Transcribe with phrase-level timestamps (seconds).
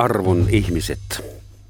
[0.00, 1.24] arvon ihmiset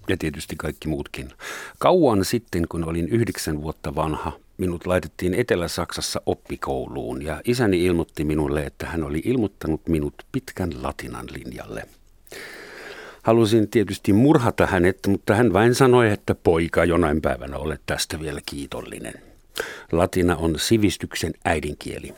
[0.09, 1.33] ja tietysti kaikki muutkin.
[1.79, 8.63] Kauan sitten, kun olin yhdeksän vuotta vanha, minut laitettiin Etelä-Saksassa oppikouluun ja isäni ilmoitti minulle,
[8.63, 11.83] että hän oli ilmoittanut minut pitkän latinan linjalle.
[13.23, 18.41] Halusin tietysti murhata hänet, mutta hän vain sanoi, että poika jonain päivänä olet tästä vielä
[18.47, 19.15] kiitollinen.
[19.93, 22.15] Latina on sivistyksen äidinkieli.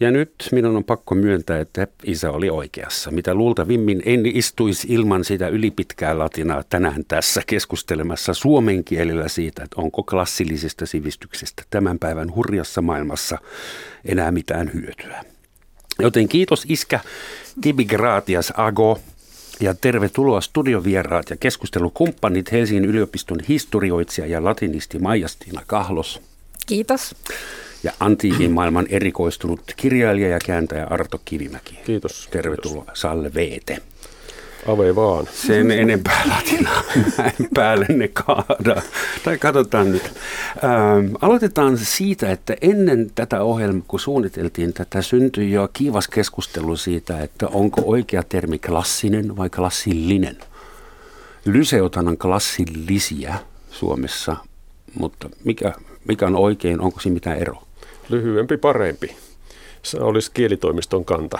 [0.00, 3.10] Ja nyt minun on pakko myöntää, että isä oli oikeassa.
[3.10, 9.80] Mitä luultavimmin en istuisi ilman sitä ylipitkää latinaa tänään tässä keskustelemassa suomen kielellä siitä, että
[9.80, 13.38] onko klassillisesta sivistyksestä tämän päivän hurjassa maailmassa
[14.04, 15.24] enää mitään hyötyä.
[15.98, 17.00] Joten kiitos iskä
[17.60, 19.00] Tibigratias Ago
[19.60, 26.22] ja tervetuloa studiovieraat ja keskustelukumppanit Helsingin yliopiston historioitsija ja latinisti Maijastina Kahlos.
[26.66, 27.14] Kiitos
[27.82, 31.78] ja antiikin maailman erikoistunut kirjailija ja kääntäjä Arto Kivimäki.
[31.84, 32.28] Kiitos.
[32.30, 33.00] Tervetuloa Kiitos.
[33.00, 33.78] Salle Veete.
[34.66, 35.26] Ave vaan.
[35.32, 36.82] Sen enempää latinaa
[37.54, 38.82] päälle ne kaada.
[39.24, 40.12] Tai katsotaan nyt.
[40.64, 47.20] Ähm, aloitetaan siitä, että ennen tätä ohjelmaa, kun suunniteltiin tätä, syntyi jo kiivas keskustelu siitä,
[47.20, 50.36] että onko oikea termi klassinen vai klassillinen.
[51.44, 53.34] Lyseotan on klassillisia
[53.70, 54.36] Suomessa,
[54.98, 55.72] mutta mikä,
[56.08, 57.69] mikä on oikein, onko siinä mitään eroa?
[58.10, 59.16] Lyhyempi parempi.
[59.82, 61.38] Se olisi kielitoimiston kanta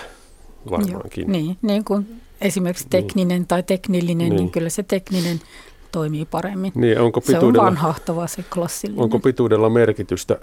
[0.70, 1.22] varmaankin.
[1.22, 2.90] Joo, niin, niin kuin esimerkiksi niin.
[2.90, 3.46] tekninen niin.
[3.46, 4.36] tai teknillinen, niin.
[4.36, 5.41] niin kyllä se tekninen
[5.92, 6.72] toimii paremmin.
[6.74, 9.02] Niin, onko se on vanhahtava se klassillinen.
[9.02, 10.38] Onko pituudella merkitystä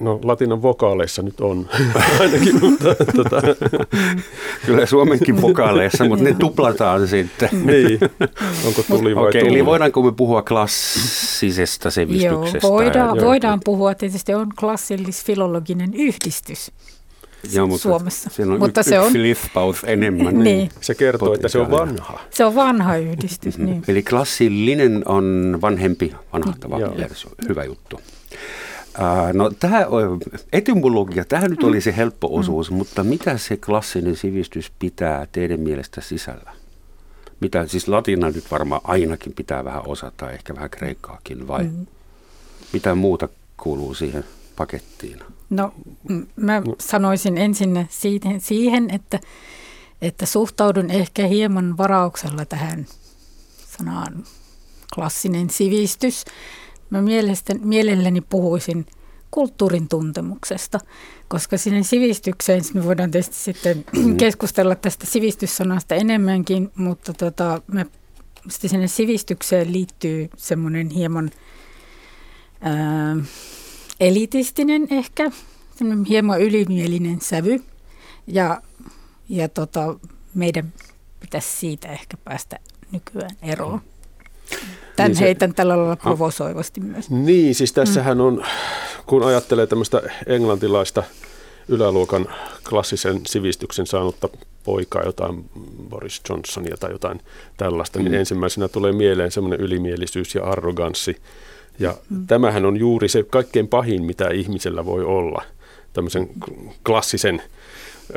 [0.00, 1.68] No latinan vokaaleissa nyt on
[2.20, 3.42] ainakin, mutta tota.
[4.66, 7.48] Kyllä suomenkin vokaaleissa, mutta ne tuplataan sitten.
[7.66, 7.98] niin,
[8.66, 12.58] onko tuli vai Okei, eli voidaanko me puhua klassisesta sivistyksestä?
[12.66, 13.26] Joo, voidaan, Joo.
[13.26, 13.94] voidaan puhua.
[13.94, 16.70] Tietysti on klassillis-filologinen yhdistys.
[17.52, 18.30] Joo, mutta Suomessa.
[18.30, 19.12] Siinä on mutta y- se on
[19.86, 20.38] enemmän.
[20.38, 20.68] niin.
[20.80, 22.20] Se kertoo, että se on vanha.
[22.30, 23.72] Se on vanha yhdistys, mm-hmm.
[23.72, 23.84] niin.
[23.88, 26.78] Eli klassillinen on vanhempi, vanhahtava.
[27.48, 28.00] Hyvä juttu.
[29.32, 29.86] No tämä
[30.52, 32.34] etymologia, tähän nyt oli se helppo mm.
[32.34, 32.76] osuus, mm.
[32.76, 36.52] mutta mitä se klassinen sivistys pitää teidän mielestä sisällä?
[37.40, 41.86] Mitä, siis latina nyt varmaan ainakin pitää vähän osata, ehkä vähän kreikkaakin, vai mm.
[42.72, 44.24] mitä muuta kuuluu siihen
[44.56, 45.20] pakettiin?
[45.50, 45.74] No
[46.36, 49.20] mä sanoisin ensin siihen, siihen että,
[50.02, 52.86] että suhtaudun ehkä hieman varauksella tähän
[53.78, 54.24] sanaan
[54.94, 56.24] klassinen sivistys.
[56.90, 56.98] Mä
[57.62, 58.86] mielelläni puhuisin
[59.30, 60.78] kulttuurin tuntemuksesta,
[61.28, 64.16] koska sinne sivistykseen, me voidaan tietysti sitten mm.
[64.16, 67.86] keskustella tästä sivistyssanasta enemmänkin, mutta tota, me,
[68.48, 71.30] sinne sivistykseen liittyy semmoinen hieman
[72.60, 73.16] ää,
[74.00, 75.30] elitistinen ehkä,
[76.08, 77.62] hieman ylimielinen sävy
[78.26, 78.62] ja,
[79.28, 79.98] ja tota,
[80.34, 80.72] meidän
[81.20, 82.58] pitäisi siitä ehkä päästä
[82.92, 83.80] nykyään eroon.
[84.98, 87.10] Tämän niin se, heitän tällä lailla provosoivasti myös.
[87.10, 88.44] Niin, siis tässähän on,
[89.06, 91.02] kun ajattelee tämmöistä englantilaista
[91.68, 92.26] yläluokan
[92.68, 94.28] klassisen sivistyksen saanutta
[94.64, 95.44] poikaa, jotain
[95.88, 97.20] Boris Johnsonia tai jotain
[97.56, 98.10] tällaista, niin mm.
[98.10, 101.16] niin ensimmäisenä tulee mieleen semmoinen ylimielisyys ja arroganssi.
[101.78, 102.26] Ja mm.
[102.26, 105.42] tämähän on juuri se kaikkein pahin, mitä ihmisellä voi olla,
[105.92, 106.28] tämmöisen
[106.86, 107.42] klassisen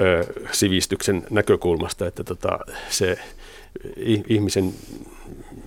[0.01, 2.59] ö, sivistyksen näkökulmasta, että tota,
[2.89, 3.19] se
[4.29, 4.73] ihmisen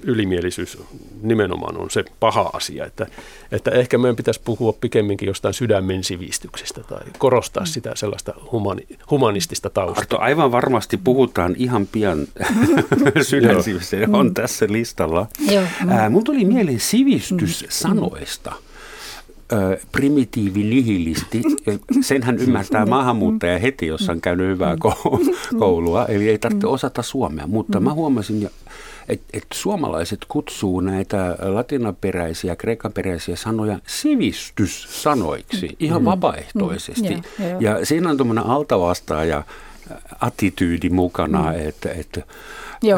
[0.07, 0.79] ylimielisyys
[1.23, 3.07] nimenomaan on se paha asia, että,
[3.53, 9.71] että ehkä meidän pitäisi puhua pikemminkin jostain sydämen sivistyksestä tai korostaa sitä sellaista humani, humanistista
[9.71, 10.01] taustaa.
[10.01, 12.27] Arto, aivan varmasti puhutaan ihan pian
[13.23, 14.35] sydänsivistys, on mm.
[14.35, 15.27] tässä listalla.
[15.51, 15.65] Joo.
[15.89, 18.53] Ää, mun tuli mieleen sivistyssanoista.
[19.93, 21.43] Primitiivi nihilisti,
[22.01, 24.77] senhän ymmärtää maahanmuuttaja heti, jos on käynyt hyvää
[25.59, 27.47] koulua, eli ei tarvitse osata suomea.
[27.47, 28.51] Mutta mä huomasin,
[29.09, 36.07] että et suomalaiset kutsuu näitä latinaperäisiä, kreikanperäisiä sanoja sivistyssanoiksi ihan mm.
[36.07, 37.15] vapaaehtoisesti.
[37.15, 37.61] Mm.
[37.61, 39.43] Ja siinä on tuommoinen altavastaaja
[40.21, 41.69] attityydi mukana, mm.
[41.69, 42.23] että, että,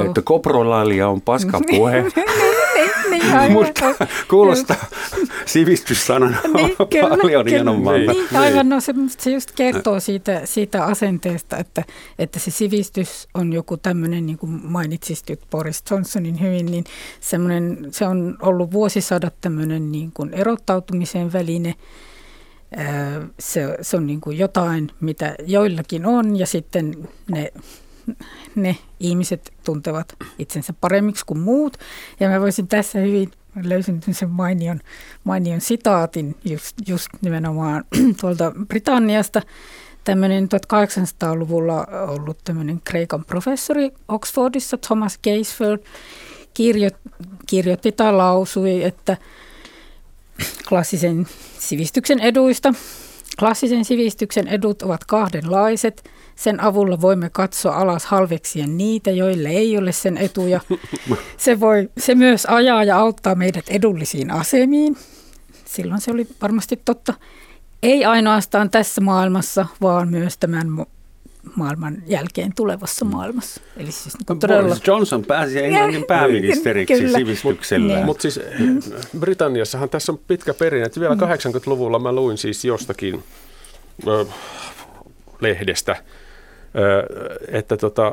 [0.06, 1.60] että koprolalia on paska
[3.18, 3.52] niin.
[3.58, 3.94] Mutta
[4.28, 4.86] kuulostaa
[5.46, 8.12] sivistyssanan niin, kyllä, paljon kyllä, hienommalta.
[8.12, 11.84] Niin, aivan, no se, se just kertoo siitä, siitä asenteesta, että,
[12.18, 16.84] että se sivistys on joku tämmöinen, niin kuin mainitsisit Boris Johnsonin hyvin, niin
[17.90, 21.74] se on ollut vuosisadat tämmöinen niin kuin erottautumisen väline,
[23.40, 27.52] se, se on niin kuin jotain, mitä joillakin on, ja sitten ne
[28.54, 31.76] ne ihmiset tuntevat itsensä paremmiksi kuin muut.
[32.20, 33.30] Ja mä voisin tässä hyvin,
[33.64, 34.80] löysin sen mainion,
[35.24, 37.84] mainion sitaatin just, just nimenomaan
[38.20, 39.42] tuolta Britanniasta.
[40.04, 45.78] tämmöinen 1800-luvulla ollut tämmöinen Kreikan professori Oxfordissa, Thomas Gaisfeld,
[46.54, 46.90] kirjo,
[47.46, 49.16] kirjoitti tai lausui, että
[50.68, 51.26] klassisen
[51.58, 52.74] sivistyksen eduista.
[53.38, 56.04] Klassisen sivistyksen edut ovat kahdenlaiset–
[56.36, 60.60] sen avulla voimme katsoa alas halveksien niitä, joille ei ole sen etuja.
[61.36, 64.96] Se, voi, se myös ajaa ja auttaa meidät edullisiin asemiin.
[65.64, 67.14] Silloin se oli varmasti totta.
[67.82, 70.66] Ei ainoastaan tässä maailmassa, vaan myös tämän
[71.54, 73.10] maailman jälkeen tulevassa mm.
[73.10, 73.60] maailmassa.
[73.76, 74.68] Eli siis niin todella...
[74.68, 77.18] Boris Johnson pääsi Englannin pääministeriksi Kyllä.
[77.18, 77.86] sivistyksellä.
[77.86, 78.80] Mutta mut siis mm.
[79.20, 80.90] Britanniassahan tässä on pitkä perinne.
[81.00, 81.20] Vielä mm.
[81.20, 83.22] 80-luvulla mä luin siis jostakin
[84.06, 84.26] ö,
[85.40, 85.96] lehdestä,
[87.48, 88.12] että tota,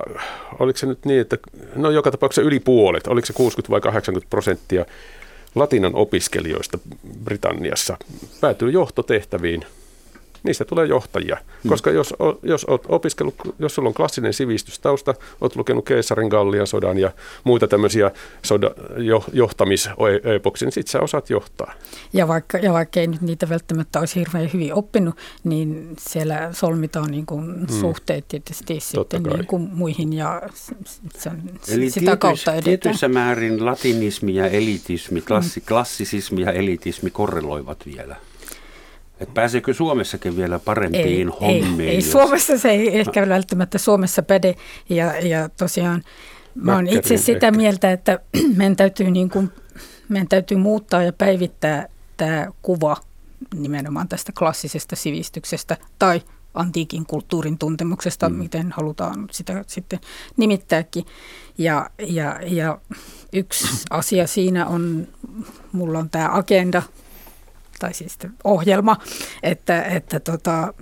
[0.60, 1.38] oliko se nyt niin, että
[1.76, 4.86] no joka tapauksessa yli puolet, oliko se 60 vai 80 prosenttia
[5.56, 6.80] latinan opiskelijoista
[7.24, 7.98] Britanniassa
[8.42, 9.66] päätyy johtotehtäviin
[10.44, 11.38] niistä tulee johtajia.
[11.64, 11.70] Mm.
[11.70, 12.14] Koska jos,
[12.44, 17.12] jos olet opiskellut, jos sulla on klassinen sivistystausta, olet lukenut keisarin Gallian sodan ja
[17.44, 18.12] muita tämmöisiä
[18.46, 21.74] soda, jo, johtamiseepoksia, niin sitten sä osaat johtaa.
[22.14, 27.12] Ja vaikka, ja vaikka ei nyt niitä välttämättä olisi hirveän hyvin oppinut, niin siellä solmitaan
[27.12, 27.68] niin kuin mm.
[27.68, 30.42] suhteet tietysti sitten niin kuin muihin ja
[31.16, 32.64] se on Eli sitä tietyis, kautta edetään.
[32.64, 35.66] tietyssä määrin latinismi ja elitismi, klassi, mm.
[35.66, 38.16] klassisismi ja elitismi korreloivat vielä.
[39.20, 41.82] Et pääseekö Suomessakin vielä parempiin ei, hommiin?
[41.82, 42.12] Ei, ei jos...
[42.12, 43.30] Suomessa se ei ehkä no.
[43.30, 44.56] välttämättä Suomessa päde.
[44.90, 46.04] Ja, ja tosiaan
[46.56, 47.58] mä olen itse sitä ehkä.
[47.58, 48.20] mieltä, että
[48.58, 49.52] meidän täytyy, niin kuin,
[50.10, 51.88] meidän täytyy muuttaa ja päivittää
[52.18, 52.98] tämä kuva
[53.56, 56.22] nimenomaan tästä klassisesta sivistyksestä tai
[56.54, 58.36] antiikin kulttuurin tuntemuksesta, mm.
[58.36, 60.00] miten halutaan sitä sitten
[60.38, 61.06] nimittääkin.
[61.58, 62.78] Ja, ja, ja
[63.34, 65.08] yksi asia siinä on,
[65.72, 66.84] mulla on tämä agenda
[67.80, 68.98] tai siis ohjelma,
[69.44, 70.74] että, että tota,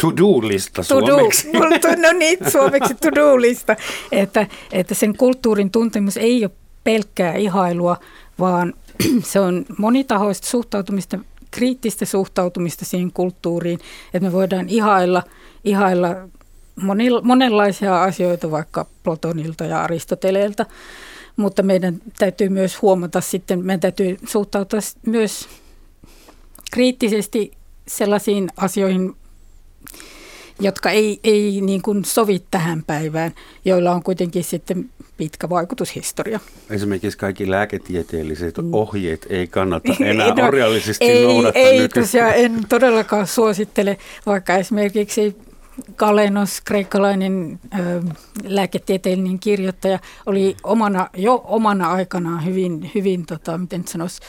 [0.00, 1.52] To-do-lista suomeksi.
[1.52, 3.76] To do, no niin, suomeksi to-do-lista.
[4.12, 6.50] Että, että sen kulttuurin tuntemus ei ole
[6.84, 7.96] pelkkää ihailua,
[8.38, 8.74] vaan
[9.32, 11.18] se on monitahoista suhtautumista,
[11.50, 13.78] kriittistä suhtautumista siihen kulttuuriin,
[14.14, 15.22] että me voidaan ihailla,
[15.64, 16.08] ihailla
[17.22, 20.66] monenlaisia asioita vaikka Platonilta ja Aristoteleelta,
[21.36, 25.48] mutta meidän täytyy myös huomata sitten, meidän täytyy suhtautua myös
[26.72, 27.52] kriittisesti
[27.88, 29.14] sellaisiin asioihin,
[30.60, 33.32] jotka ei, ei niin kuin sovi tähän päivään,
[33.64, 36.40] joilla on kuitenkin sitten pitkä vaikutushistoria.
[36.70, 38.74] Esimerkiksi kaikki lääketieteelliset mm.
[38.74, 41.62] ohjeet ei kannata enää no, orjallisesti ei, noudattaa.
[41.62, 45.36] Ei tosiaan, en todellakaan suosittele, vaikka esimerkiksi
[45.96, 48.02] Kalenos, kreikkalainen ö,
[48.44, 54.20] lääketieteellinen kirjoittaja, oli omana, jo omana aikanaan hyvin, hyvin tota, miten sanoisi,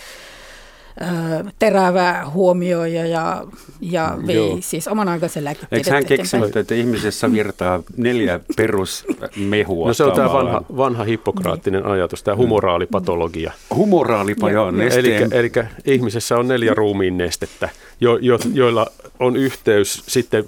[1.60, 3.44] terävää huomioja ja,
[3.82, 4.58] ja vei Joo.
[4.60, 9.88] siis oman aikaisen lääketiedettä Eikö hän keksinyt, että ihmisessä virtaa neljä perusmehua?
[9.88, 13.52] No se on tämä vanha, vanha hippokraattinen ajatus, tämä humoraalipatologia.
[13.76, 14.70] Humoraalipa, joo.
[14.70, 15.52] Eli, eli
[15.86, 17.70] ihmisessä on neljä ruumiin nestettä,
[18.02, 18.88] jo, jo, joilla
[19.20, 20.44] on yhteys sitten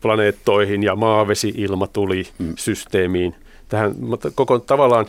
[0.00, 2.52] planeettoihin ja maavesi, ilma, tuli mm.
[2.56, 3.34] systeemiin.
[3.68, 3.94] Tähän
[4.34, 5.06] koko tavallaan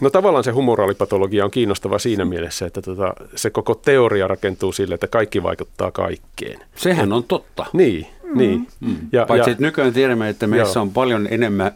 [0.00, 4.94] No tavallaan se humoraalipatologia on kiinnostava siinä mielessä, että tota, se koko teoria rakentuu sille,
[4.94, 6.60] että kaikki vaikuttaa kaikkeen.
[6.76, 7.66] Sehän on totta.
[7.72, 8.38] Niin, mm.
[8.38, 8.66] niin.
[8.80, 8.96] Mm.
[9.12, 10.82] Ja, Paitsi, ja, että nykyään tiedämme, että meissä joo.
[10.82, 11.72] on paljon enemmän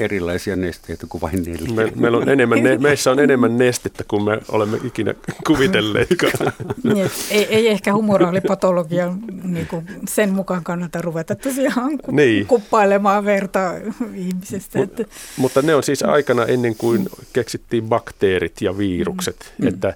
[0.00, 1.74] erilaisia nesteitä kuin vain neljä.
[1.74, 5.14] Me, meillä on enemmän, ne, meissä on enemmän nestettä kuin me olemme ikinä
[5.46, 6.08] kuvitelleet.
[6.94, 12.46] niin, ei, ei ehkä humoraalipatologia niin kuin sen mukaan kannata ruveta tosiaan ku, niin.
[12.46, 13.74] kuppailemaan verta
[14.14, 14.78] ihmisestä.
[14.78, 15.14] Mut, että.
[15.36, 19.68] Mutta ne on siis aikana ennen kuin keksittiin bakteerit ja virukset, mm.
[19.68, 19.94] että,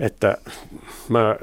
[0.00, 0.36] että
[1.08, 1.36] mä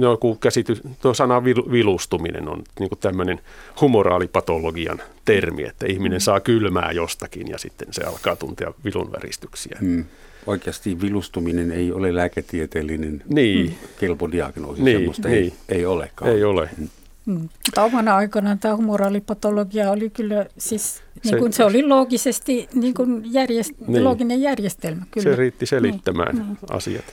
[0.00, 3.40] joku käsitys, tuo sana vilustuminen on niin tämmöinen
[3.80, 6.22] humoraalipatologian termi, että ihminen mm.
[6.22, 9.78] saa kylmää jostakin ja sitten se alkaa tuntea vilun väristyksiä.
[9.80, 10.04] Hmm.
[10.46, 13.78] Oikeasti vilustuminen ei ole lääketieteellinen niin.
[14.00, 15.42] kelpo diagnoosi, niin, semmoista niin.
[15.42, 16.30] Ei, ei olekaan.
[16.30, 16.70] Ei ole.
[16.76, 16.88] Hmm.
[17.26, 17.48] Hmm.
[17.76, 23.22] Omana aikana tämä humoraalipatologia oli kyllä, siis niin kuin se, se oli loogisesti niin kuin
[23.24, 24.04] järjest, niin.
[24.04, 25.06] looginen järjestelmä.
[25.10, 25.24] Kyllä.
[25.24, 26.58] Se riitti selittämään niin.
[26.70, 27.04] asiat.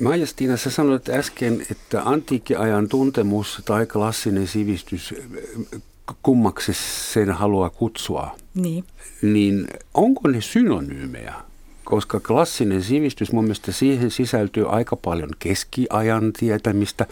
[0.00, 5.14] Maija-Stiina, sä sanoit äsken, että antiikkiajan tuntemus tai klassinen sivistys,
[6.22, 6.72] kummaksi
[7.12, 8.84] sen haluaa kutsua, niin,
[9.22, 11.34] niin onko ne synonyymejä?
[11.84, 17.06] Koska klassinen sivistys, mun mielestä siihen sisältyy aika paljon keskiajan tietämistä,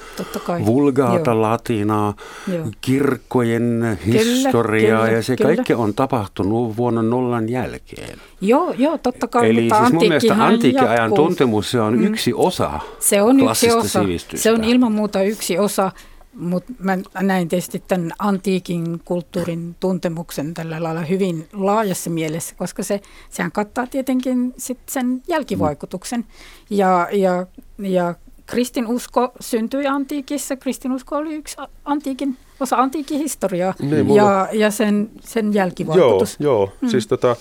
[0.66, 1.42] vulgaata Joo.
[1.42, 2.14] latinaa,
[2.52, 2.66] Joo.
[2.80, 5.48] kirkkojen kyllä, historiaa kyllä, ja se kyllä.
[5.48, 8.18] kaikki on tapahtunut vuonna nollan jälkeen.
[8.40, 9.50] Joo, joo totta kai.
[9.50, 11.16] Eli mutta siis mun mielestä antiikkiajan jatkuu.
[11.16, 12.04] tuntemus se on mm.
[12.04, 14.00] yksi osa Se on yksi osa.
[14.00, 14.42] Sivistystä.
[14.42, 15.92] Se on ilman muuta yksi osa
[16.35, 23.00] mutta mä näin tietysti tämän antiikin kulttuurin tuntemuksen tällä lailla hyvin laajassa mielessä, koska se,
[23.30, 26.25] sehän kattaa tietenkin sit sen jälkivaikutuksen.
[26.70, 27.47] Ja, ja,
[27.78, 28.14] ja
[28.47, 30.56] kristinusko syntyi antiikissa.
[30.56, 36.37] Kristinusko oli yksi antiikin, osa antiikin historiaa niin, ja, ja sen, sen jälkivaikutus.
[36.40, 36.73] Joo, joo.
[36.80, 36.88] Mm.
[36.88, 37.37] siis tota,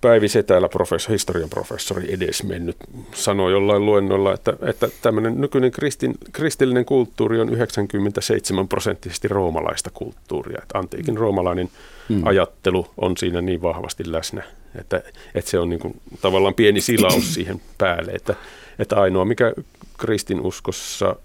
[0.00, 2.76] Päivi Setälä, professori, historian professori edesmennyt,
[3.14, 10.58] sanoi jollain luennolla, että, että tämmöinen nykyinen kristin, kristillinen kulttuuri on 97 prosenttisesti roomalaista kulttuuria.
[10.62, 11.70] Että antiikin roomalainen
[12.08, 12.26] mm.
[12.26, 14.42] ajattelu on siinä niin vahvasti läsnä,
[14.80, 15.02] että,
[15.34, 18.12] että se on niin kuin tavallaan pieni silaus siihen päälle.
[18.12, 18.34] Että,
[18.78, 19.52] että ainoa, mikä
[19.98, 21.16] kristinuskossa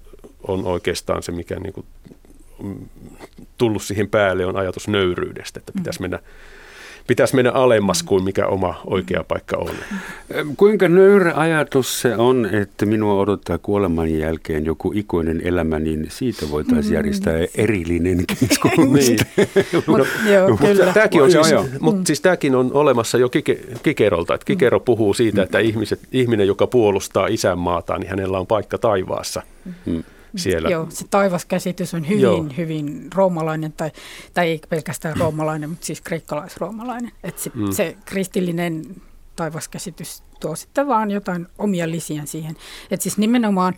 [0.47, 1.85] on oikeastaan se, mikä niin kuin
[3.57, 6.19] tullut siihen päälle, on ajatus nöyryydestä, että pitäisi mennä
[7.07, 9.75] pitäisi mennä alemmas kuin mikä oma oikea paikka on.
[10.57, 16.49] Kuinka nöyrä ajatus se on, että minua odottaa kuoleman jälkeen joku ikuinen elämä, niin siitä
[16.51, 16.95] voitaisiin mm.
[16.95, 18.93] järjestää erillinen keskustelu.
[18.93, 19.19] niin.
[20.33, 21.47] joo, mutta tämäkin on siis,
[21.79, 26.47] mutta siis tämäkin on olemassa jo kike, Kikerolta, että Kikero puhuu siitä, että ihmiset, ihminen,
[26.47, 29.41] joka puolustaa isänmaata, niin hänellä on paikka taivaassa.
[29.85, 30.03] Mm
[30.37, 30.69] siellä.
[30.69, 32.45] Joo, se taivaskäsitys on hyvin, Joo.
[32.57, 33.91] hyvin roomalainen, tai,
[34.33, 37.11] tai ei pelkästään roomalainen, mutta siis kreikkalaisroomalainen.
[37.23, 37.71] Että se, mm.
[37.71, 38.85] se kristillinen
[39.35, 42.55] taivaskäsitys tuo sitten vaan jotain omia lisiä siihen.
[42.91, 43.73] Että siis nimenomaan,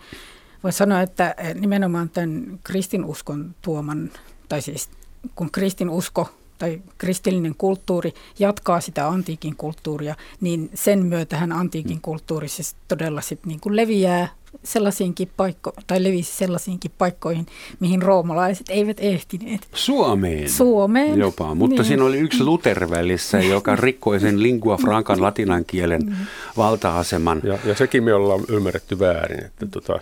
[0.64, 4.12] voi sanoa, että nimenomaan tämän kristinuskon tuoman,
[4.50, 4.90] tai siis
[5.36, 12.76] kun kristinusko tai kristillinen kulttuuri jatkaa sitä antiikin kulttuuria, niin sen myötähän antiikin kulttuuri siis
[12.88, 14.30] todella sit niin kuin leviää
[14.64, 17.46] sellaisiinkin paikko, tai levisi sellaisiinkin paikkoihin,
[17.80, 19.68] mihin roomalaiset eivät ehtineet.
[19.74, 20.50] Suomeen?
[20.50, 21.20] Suomeen.
[21.20, 21.86] Jopa, mutta niin.
[21.86, 26.16] siinä oli yksi Luther välissä, joka rikkoi sen lingua francan latinan kielen mm.
[26.58, 27.42] valta-aseman.
[27.44, 29.46] Ja, ja sekin me ollaan ymmärretty väärin.
[29.46, 30.00] Että tota,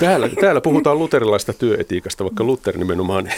[0.00, 3.28] täällä, täällä puhutaan luterilaista työetiikasta, vaikka Luther nimenomaan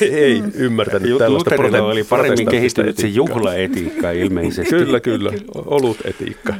[0.00, 0.52] ei mm.
[0.54, 4.70] ymmärtänyt tällaista Lutherilla oli paremmin kehittynyt se juhlaetiikka ilmeisesti.
[4.70, 5.32] Kyllä, kyllä.
[5.54, 6.54] Olut etiikka.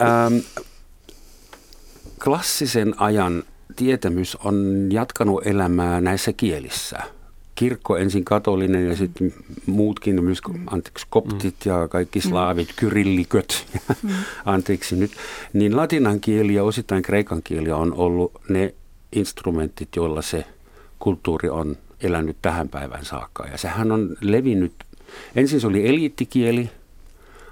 [0.00, 0.36] ähm,
[2.24, 3.42] klassisen ajan
[3.76, 6.98] tietämys on jatkanut elämää näissä kielissä.
[7.54, 9.34] Kirkko ensin katolinen ja sitten
[9.66, 12.22] muutkin, myös anteeksi, koptit ja kaikki mm.
[12.22, 13.66] slaavit, kyrilliköt,
[14.02, 14.10] mm.
[14.44, 15.12] anteeksi nyt.
[15.52, 18.74] Niin latinan kieli ja osittain kreikan kieli on ollut ne
[19.12, 20.44] instrumentit, joilla se
[20.98, 23.46] kulttuuri on elänyt tähän päivään saakka.
[23.46, 24.72] Ja sehän on levinnyt,
[25.36, 26.70] ensin se oli eliittikieli,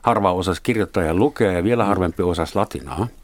[0.02, 3.08] harva osas kirjoittaa ja lukea ja vielä harvempi osas latinaa–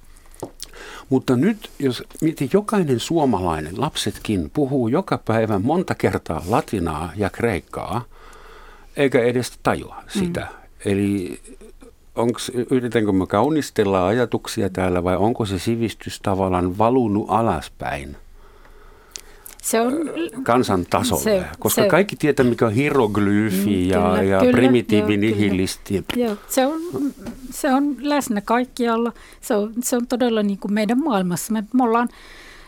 [1.09, 8.05] mutta nyt, jos mietin, jokainen suomalainen, lapsetkin, puhuu joka päivä monta kertaa latinaa ja kreikkaa,
[8.97, 10.41] eikä edes tajua sitä.
[10.41, 10.47] Mm.
[10.85, 11.41] Eli
[12.15, 18.17] onks, yritänkö mä kaunistella ajatuksia täällä vai onko se sivistys tavallaan valunut alaspäin?
[19.71, 19.93] Se on,
[20.43, 26.05] kansan tasolle, se, koska se, kaikki tietää, mikä on hieroglyyfi mm, ja, kyllä, ja primitiivinihilisti.
[26.49, 26.81] Se, on,
[27.51, 29.13] se on läsnä kaikkialla.
[29.41, 31.53] Se on, se on todella niin kuin meidän maailmassa.
[31.53, 32.09] Me, me, ollaan,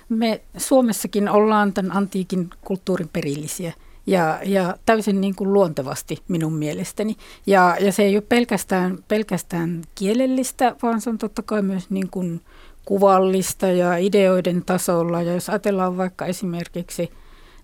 [0.09, 3.73] me Suomessakin ollaan tämän antiikin kulttuurin perillisiä
[4.07, 7.17] ja, ja täysin niin kuin luontevasti minun mielestäni.
[7.47, 12.11] Ja, ja se ei ole pelkästään, pelkästään kielellistä, vaan se on totta kai myös niin
[12.11, 12.41] kuin
[12.85, 15.23] kuvallista ja ideoiden tasolla.
[15.23, 17.11] Ja jos ajatellaan vaikka esimerkiksi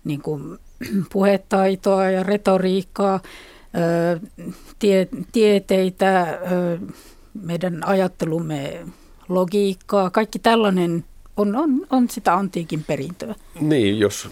[0.03, 0.57] niin kuin
[1.13, 3.19] puhetaitoa ja retoriikkaa,
[4.79, 6.39] tie, tieteitä,
[7.41, 8.85] meidän ajattelumme
[9.29, 11.03] logiikkaa, kaikki tällainen
[11.37, 13.35] on, on, on sitä antiikin perintöä.
[13.59, 14.29] Niin, jos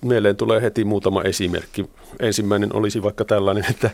[0.00, 1.90] mieleen tulee heti muutama esimerkki.
[2.20, 3.90] Ensimmäinen olisi vaikka tällainen, että,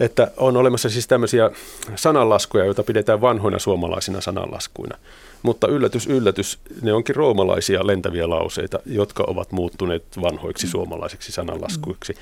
[0.00, 1.50] että on olemassa siis tämmöisiä
[1.94, 4.98] sananlaskuja, joita pidetään vanhoina suomalaisina sananlaskuina.
[5.44, 12.14] Mutta yllätys, yllätys, ne onkin roomalaisia lentäviä lauseita, jotka ovat muuttuneet vanhoiksi suomalaisiksi sananlaskuiksi.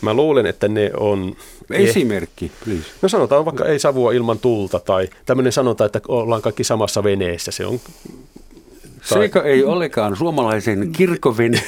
[0.00, 1.36] Mä luulen, että ne on...
[1.70, 2.86] Esimerkki, please.
[3.02, 7.50] No sanotaan vaikka ei savua ilman tulta tai tämmöinen sanota, että ollaan kaikki samassa veneessä.
[7.50, 7.80] Se on
[9.02, 11.60] Seikö ei olekaan suomalaisen kirkkovin?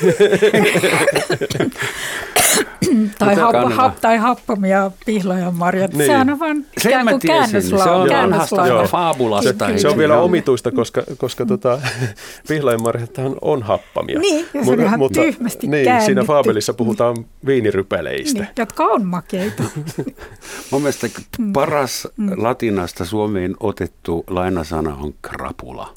[3.19, 5.93] tai, happa, hap, tai happamia pihlajan marjat.
[5.93, 6.07] Niin.
[6.07, 8.09] Sehän on vain ikään kuin käännöslaulu.
[8.09, 9.69] Se on vanhasta fabulasta.
[9.69, 11.81] Se, se on vielä omituista, koska, koska tota,
[12.49, 14.19] pihlajan marjathan on happamia.
[14.19, 16.07] Niin, ja se on ihan mutta, tyhmästi niin, käännetty.
[16.07, 18.43] Siinä faabelissa puhutaan viinirypäleistä.
[18.43, 19.63] Niin, jotka on makeita.
[20.71, 21.07] Mun mielestä
[21.53, 22.31] paras mm.
[22.37, 25.95] latinasta Suomeen otettu lainasana on krapula.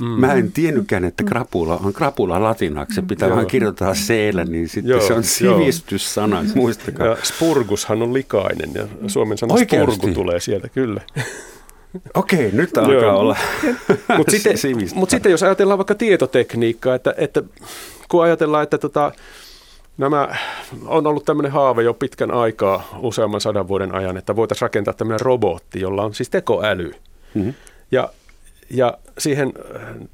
[0.00, 0.06] Mm.
[0.06, 2.94] Mä en tiennytkään, että krapula on krapula latinaksi.
[2.94, 6.36] Se pitää vaan kirjoittaa seellä, niin sitten joo, se on sivistyssana.
[6.36, 6.52] Joo.
[6.54, 7.06] Muistakaa.
[7.06, 9.96] Ja spurgushan on likainen ja suomen sana Oikeasti?
[9.96, 11.00] spurgu tulee sieltä, kyllä.
[12.14, 13.18] Okei, nyt alkaa Joo.
[13.18, 13.36] olla
[14.16, 14.54] Mutta sitten,
[14.94, 17.42] mut sitten jos ajatellaan vaikka tietotekniikkaa, että, että
[18.08, 19.12] kun ajatellaan, että tota,
[19.98, 20.36] nämä
[20.86, 25.20] on ollut tämmöinen haave jo pitkän aikaa, useamman sadan vuoden ajan, että voitaisiin rakentaa tämmöinen
[25.20, 26.94] robotti, jolla on siis tekoäly.
[27.34, 27.48] Mhm.
[27.90, 28.08] Ja,
[28.70, 29.52] ja siihen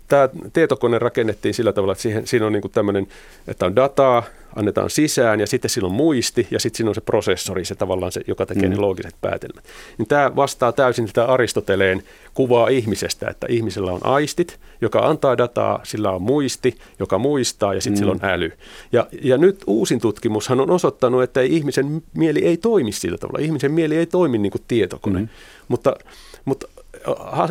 [0.09, 3.07] tämä tietokone rakennettiin sillä tavalla, että siihen, siinä on niin tämmöinen,
[3.49, 4.23] että on dataa,
[4.57, 8.13] annetaan sisään ja sitten siinä on muisti ja sitten siinä on se prosessori, se tavallaan
[8.13, 8.71] se, joka tekee mm.
[8.71, 9.65] ne loogiset päätelmät.
[9.99, 12.03] Niin tämä vastaa täysin sitä Aristoteleen
[12.35, 17.81] kuvaa ihmisestä, että ihmisellä on aistit, joka antaa dataa, sillä on muisti, joka muistaa ja
[17.81, 17.99] sitten mm.
[17.99, 18.53] sillä on äly.
[18.93, 23.45] Ja, ja nyt uusin tutkimushan on osoittanut, että ei ihmisen mieli ei toimi sillä tavalla.
[23.45, 25.21] Ihmisen mieli ei toimi niin kuin tietokone.
[25.21, 25.29] Mm.
[25.69, 25.97] Mutta,
[26.45, 26.69] mutta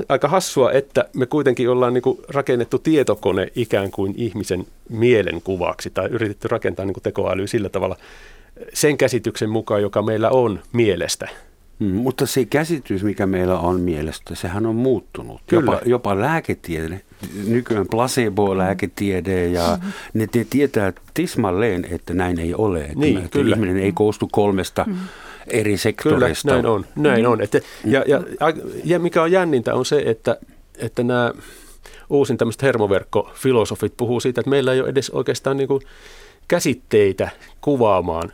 [0.10, 5.90] aika hassua, että me kuitenkin ollaan niin kuin rakennettu tietokone ikään kuin ihmisen mielen kuvaksi
[5.90, 7.98] tai yritetty rakentaa niin kuin tekoäly sillä tavalla
[8.74, 11.28] sen käsityksen mukaan, joka meillä on mielestä.
[11.80, 15.42] Mm, mutta se käsitys, mikä meillä on mielestä, sehän on muuttunut.
[15.48, 15.72] Kyllä.
[15.72, 17.02] Jopa, jopa lääketiede,
[17.48, 19.78] nykyään placebo-lääketiede ja
[20.14, 22.82] ne, ne tietää tismalleen, että näin ei ole.
[22.82, 23.56] Että, Niin, että kyllä.
[23.56, 24.86] ihminen ei koostu kolmesta
[25.48, 26.52] eri Kyllä, sektorista.
[26.52, 26.86] näin on.
[26.96, 27.42] Näin on.
[27.42, 28.22] Että, ja, ja,
[28.84, 30.38] ja mikä on jännintä on se, että,
[30.78, 31.34] että nämä
[32.10, 35.82] uusin tämmöiset hermoverkkofilosofit puhuu siitä, että meillä ei ole edes oikeastaan niin kuin
[36.48, 37.30] käsitteitä
[37.62, 38.34] kuvaamaan,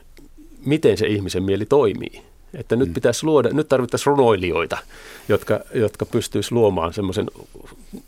[0.65, 2.21] miten se ihmisen mieli toimii.
[2.53, 4.77] Että nyt pitäisi luoda, nyt tarvittaisiin runoilijoita,
[5.29, 7.25] jotka, jotka pystyisivät luomaan semmoisen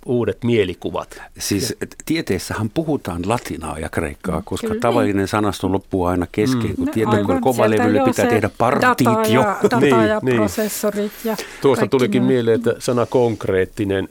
[0.05, 1.21] uudet mielikuvat.
[1.39, 4.79] Siis et tieteessähän puhutaan latinaa ja kreikkaa, koska Kyllä.
[4.81, 9.41] tavallinen sanasto loppuu aina kesken, kun No tietokoneen aivan, kovalevylle pitää tehdä Data partitio.
[9.41, 10.35] ja, data Niin, ja niin.
[10.37, 12.31] prosessorit ja Tuosta kaikki tulikin nämä.
[12.31, 14.07] mieleen, että sana konkreettinen,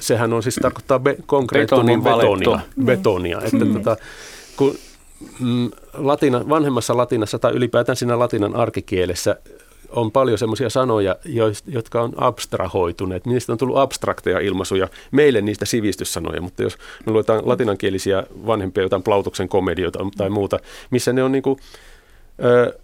[0.00, 2.28] sehän on siis tarkoittaa be, konkreettoa Betonin valetto.
[2.34, 2.60] betonia.
[2.84, 3.96] betonia että tota,
[4.56, 4.76] kun
[5.40, 9.36] mm, latina, vanhemmassa latinassa tai ylipäätään siinä latinan arkikielessä
[9.90, 11.16] on paljon semmoisia sanoja,
[11.66, 13.26] jotka on abstrahoituneet.
[13.26, 19.02] Niistä on tullut abstrakteja ilmaisuja, meille niistä sivistyssanoja, mutta jos me luetaan latinankielisiä vanhempia jotain
[19.02, 20.58] Plautuksen komedioita tai muuta,
[20.90, 21.58] missä ne on niin kuin,
[22.44, 22.78] ö,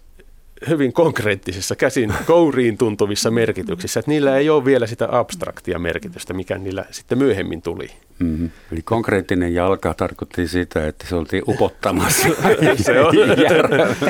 [0.69, 6.57] hyvin konkreettisissa, käsin kouriin tuntuvissa merkityksissä, että niillä ei ole vielä sitä abstraktia merkitystä, mikä
[6.57, 7.91] niillä sitten myöhemmin tuli.
[8.19, 8.49] Mm-hmm.
[8.71, 12.27] Eli konkreettinen jalka tarkoitti sitä, että se oltiin upottamassa.
[12.85, 13.15] Se on.
[13.49, 13.95] järveen.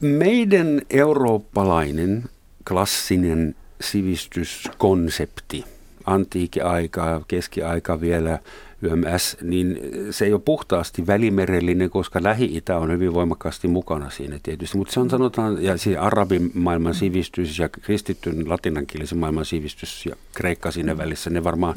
[0.00, 2.24] Meidän eurooppalainen
[2.68, 5.64] klassinen sivistyskonsepti,
[6.04, 8.38] antiikki-aika, keskiaika vielä,
[8.82, 9.78] YMS, niin
[10.10, 14.78] se ei ole puhtaasti välimerellinen, koska Lähi-Itä on hyvin voimakkaasti mukana siinä tietysti.
[14.78, 20.70] Mutta se on sanotaan, ja siis arabimaailman sivistys ja kristityn latinankielisen maailman sivistys ja kreikka
[20.70, 21.74] siinä välissä, ne varmaan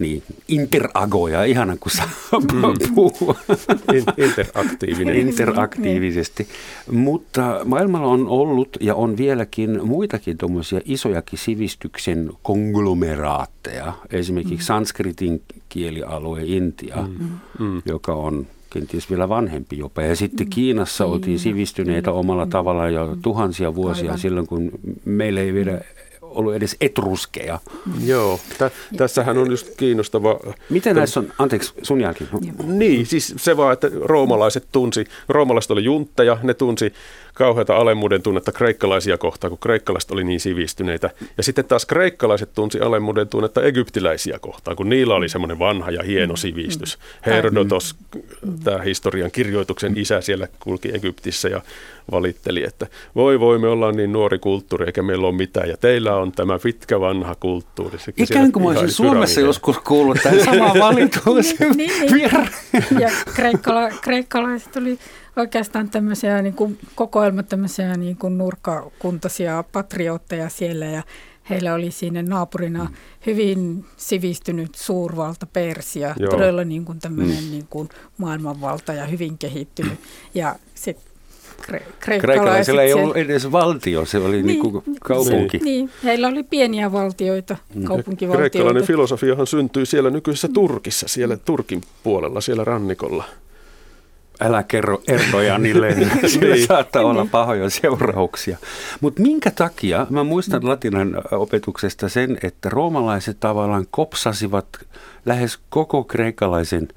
[0.00, 2.08] niin, interagoja, ihana kun saa
[2.94, 3.36] puhua
[3.94, 5.16] In- interaktiivinen.
[5.16, 6.46] interaktiivisesti.
[6.92, 13.92] Mutta maailmalla on ollut ja on vieläkin muitakin tuommoisia isojakin sivistyksen konglomeraatteja.
[14.12, 16.96] Esimerkiksi sanskritin kielialue Intia,
[17.58, 17.82] Mm.
[17.86, 20.02] joka on kenties vielä vanhempi jopa.
[20.02, 24.18] Ja sitten Kiinassa oltiin sivistyneitä omalla tavallaan jo tuhansia vuosia Aivan.
[24.18, 24.70] silloin, kun
[25.04, 25.80] meillä ei vielä
[26.30, 27.58] ollut edes etruskeja.
[28.04, 30.40] Joo, tä, tässähän on just kiinnostava.
[30.70, 32.30] Miten näissä on, anteeksi sun jälkeen,
[32.64, 36.92] Niin, siis se vaan, että roomalaiset tunsi, roomalaiset oli juntteja, ne tunsi
[37.34, 41.10] kauheata alemmuuden tunnetta kreikkalaisia kohtaan, kun kreikkalaiset oli niin sivistyneitä.
[41.36, 46.02] Ja sitten taas kreikkalaiset tunsi alemmuuden tunnetta egyptiläisiä kohtaan, kun niillä oli semmoinen vanha ja
[46.02, 46.98] hieno sivistys.
[47.26, 47.94] Herodotos,
[48.64, 51.60] tämä historian kirjoituksen isä siellä kulki Egyptissä ja
[52.10, 56.16] valitteli, että voi voi, me ollaan niin nuori kulttuuri eikä meillä ole mitään ja teillä
[56.16, 57.98] on tämä pitkä vanha kulttuuri.
[57.98, 59.46] Siellä Ikään kuin mä olisin Suomessa pyramideja.
[59.46, 62.14] joskus kuullut tämän saman valituksen Niin, niin.
[62.14, 62.48] vieraan.
[63.00, 64.98] Ja kreikkala, kreikkalaiset oli
[65.36, 71.02] oikeastaan tämmöisiä niin kuin kokoelma tämmöisiä niin kuin nurkkakuntaisia patriootteja siellä ja
[71.50, 72.94] heillä oli siinä naapurina Mm.
[73.26, 76.30] hyvin sivistynyt suurvalta Persia, Joo.
[76.30, 77.88] todella niin kuin tämmöinen niin kuin
[78.18, 79.98] maailmanvalta ja hyvin kehittynyt.
[80.34, 81.10] Ja sitten
[81.62, 85.58] kre, Kreikkalaisilla ei ollut edes valtio, se oli niin, niin kuin kaupunki.
[85.58, 88.50] Niin, heillä oli pieniä valtioita, kaupunkivaltioita.
[88.50, 93.24] Kreikkalainen filosofiahan syntyi siellä nykyisessä Turkissa, siellä Turkin puolella, siellä rannikolla.
[94.40, 95.94] Älä kerro Erdoganille,
[96.26, 96.66] sillä Niin.
[96.66, 98.58] saattaa olla pahoja seurauksia.
[99.00, 104.66] Mutta minkä takia, mä muistan latinan opetuksesta sen, että roomalaiset tavallaan kopsasivat
[105.26, 106.88] lähes koko kreikkalaisen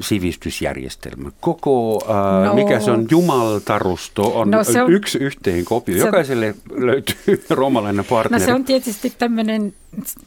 [0.00, 1.30] sivistysjärjestelmä.
[1.40, 5.96] Koko, ää, no, mikä se on, jumaltarusto on, no, se on yksi yhteen kopio.
[5.96, 8.40] Jokaiselle löytyy roomalainen partneri.
[8.40, 9.72] No se on tietysti tämmöinen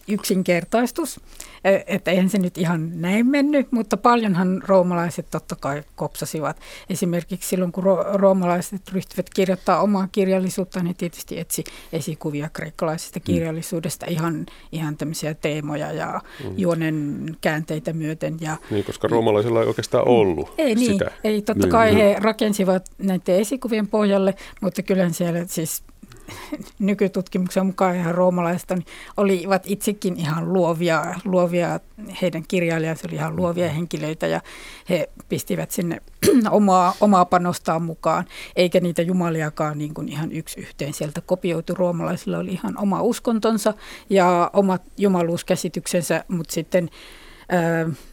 [0.08, 1.19] yksinkertaistus,
[1.63, 6.60] e, että eihän se nyt ihan näin mennyt, mutta paljonhan roomalaiset totta kai kopsasivat.
[6.89, 13.24] Esimerkiksi silloin, kun roomalaiset ryhtyivät kirjoittaa omaa kirjallisuutta, niin tietysti etsi esikuvia kreikkalaisesta mm.
[13.24, 16.54] kirjallisuudesta, ihan, ihan tämmöisiä teemoja ja mm.
[16.58, 18.38] juonen käänteitä myöten.
[18.41, 21.12] Ja, niin, koska roomalaisilla ei oikeastaan ollut ei, niin, sitä.
[21.24, 21.97] Ei, totta kai niin.
[21.97, 25.84] he rakensivat näiden esikuvien pohjalle, mutta kyllä siellä siis
[26.79, 28.85] nykytutkimuksen mukaan ihan roomalaiset niin
[29.17, 31.79] olivat itsekin ihan luovia, luovia,
[32.21, 34.41] heidän kirjailijansa oli ihan luovia henkilöitä ja
[34.89, 36.01] he pistivät sinne
[36.49, 41.73] omaa, omaa panostaan mukaan, eikä niitä jumaliakaan niin kuin ihan yksi yhteen sieltä kopioitu.
[41.73, 43.73] Roomalaisilla oli ihan oma uskontonsa
[44.09, 46.89] ja omat jumaluuskäsityksensä, mutta sitten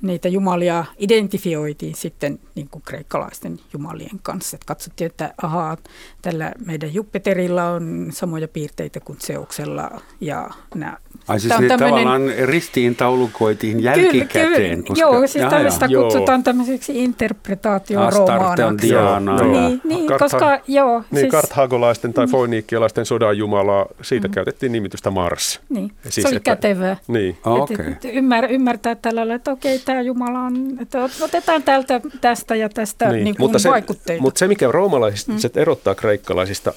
[0.02, 4.54] niitä jumalia identifioitiin sitten niin kuin kreikkalaisten jumalien kanssa.
[4.54, 5.76] Et katsottiin, että ahaa,
[6.22, 10.96] tällä meidän Jupiterilla on samoja piirteitä kuin Zeuksella ja nämä
[11.28, 11.78] Ai siis ne tämmönen...
[11.78, 14.52] tavallaan ristiin taulukoitiin jälkikäteen?
[14.52, 14.82] Kyllä, kyllä.
[14.82, 15.00] Koska...
[15.00, 16.44] Joo, siis tällaista jaa, kutsutaan joo.
[16.44, 18.88] tämmöiseksi interpretaatio-romaanaksi.
[18.88, 19.18] Joo.
[19.20, 21.04] Niin, niin Kartha- koska joo.
[21.10, 21.30] Niin, siis...
[21.30, 22.30] karthagolaisten tai mm.
[22.30, 24.34] foiniikkialaisten sodan jumalaa, siitä mm.
[24.34, 25.60] käytettiin nimitystä Mars.
[25.68, 26.50] Niin, siis, se oli että...
[26.56, 26.96] kätevää.
[27.08, 27.38] Niin.
[27.44, 27.94] Oh, okay.
[28.12, 33.12] ymmär, ymmärtää tällä lailla, että okei, tämä jumala on, että otetaan tältä, tästä ja tästä
[33.12, 33.24] niin.
[33.24, 34.22] Niin mutta se, vaikutteita.
[34.22, 35.36] Mutta se, mikä roomalaiset mm.
[35.54, 36.72] erottaa kreikkalaisista,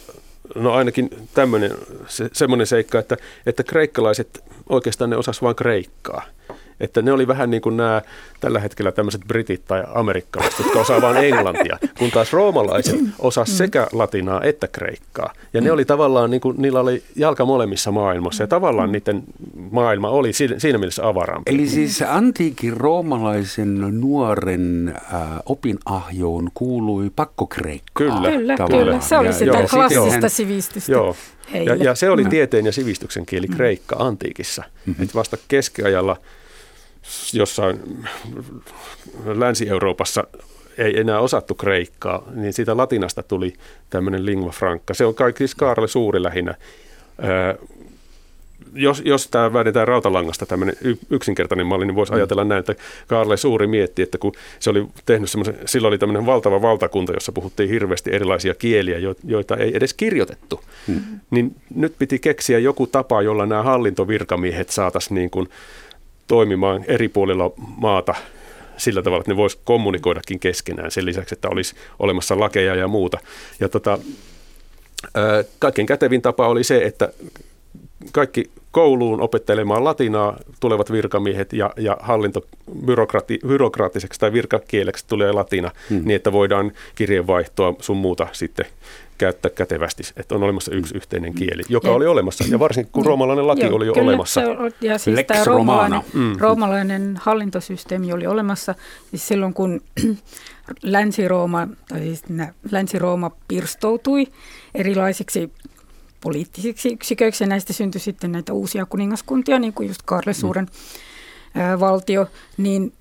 [0.55, 1.71] No ainakin tämmöinen,
[2.07, 6.25] se, semmoinen seikka, että, että kreikkalaiset oikeastaan ne osas vain kreikkaa.
[6.81, 8.01] Että ne oli vähän niin kuin nämä
[8.39, 13.87] tällä hetkellä tämmöiset britit tai amerikkalaiset, jotka osaa vain englantia, kun taas roomalaiset osaa sekä
[13.91, 15.33] latinaa että kreikkaa.
[15.53, 19.23] Ja ne oli tavallaan, niin kuin, niillä oli jalka molemmissa maailmassa ja tavallaan niiden
[19.71, 21.55] maailma oli siinä mielessä avarampi.
[21.55, 27.81] Eli siis antiikin roomalaisen nuoren äh, opinahjoon kuului pakkokreikkaa.
[27.93, 28.99] Kyllä, kyllä, kyllä.
[28.99, 30.91] Se oli sitä joo, klassista sivistystä.
[30.91, 31.15] Joo.
[31.65, 34.63] Ja, ja se oli tieteen ja sivistyksen kieli kreikka antiikissa.
[34.85, 35.03] Mm-hmm.
[35.03, 36.17] Et vasta keskiajalla–
[37.33, 37.79] jossain
[39.25, 40.23] Länsi-Euroopassa
[40.77, 43.53] ei enää osattu kreikkaa, niin siitä latinasta tuli
[43.89, 44.93] tämmöinen lingua franca.
[44.93, 46.55] Se on kaikki Kaarle Suuri lähinnä.
[48.73, 50.75] jos, jos tämä väidetään rautalangasta tämmöinen
[51.09, 52.15] yksinkertainen malli, niin voisi mm.
[52.15, 52.75] ajatella näin, että
[53.07, 57.31] Kaarle Suuri mietti, että kun se oli tehnyt semmoisen, silloin oli tämmöinen valtava valtakunta, jossa
[57.31, 61.01] puhuttiin hirveästi erilaisia kieliä, joita ei edes kirjoitettu, mm.
[61.31, 65.49] niin nyt piti keksiä joku tapa, jolla nämä hallintovirkamiehet saataisiin niin kuin
[66.31, 68.15] toimimaan eri puolilla maata
[68.77, 73.17] sillä tavalla, että ne voisi kommunikoidakin keskenään sen lisäksi, että olisi olemassa lakeja ja muuta.
[73.59, 73.99] Ja tota,
[75.59, 77.13] kaikkein kätevin tapa oli se, että
[78.11, 82.45] kaikki kouluun opettelemaan latinaa tulevat virkamiehet ja, ja hallinto
[83.47, 86.01] byrokraattiseksi tai virkakieleksi tulee latina, hmm.
[86.05, 88.65] niin että voidaan kirjeenvaihtoa sun muuta sitten
[89.21, 93.05] käyttää kätevästi, että on olemassa yksi yhteinen kieli, joka ja, oli olemassa, ja varsinkin kun
[93.05, 94.41] roomalainen laki joo, oli jo kyllä, olemassa.
[94.41, 96.35] Se, ja siis Lex tämä roomalainen, mm.
[96.39, 98.75] roomalainen hallintosysteemi oli olemassa,
[99.09, 99.81] siis silloin kun
[100.83, 102.23] Länsi-Rooma, tai siis
[102.71, 104.27] Länsi-Rooma pirstoutui
[104.75, 105.51] erilaisiksi
[106.21, 110.67] poliittisiksi yksiköiksi, ja näistä syntyi sitten näitä uusia kuningaskuntia, niin kuin just Karle Suuren
[111.53, 111.79] mm.
[111.79, 112.93] valtio, niin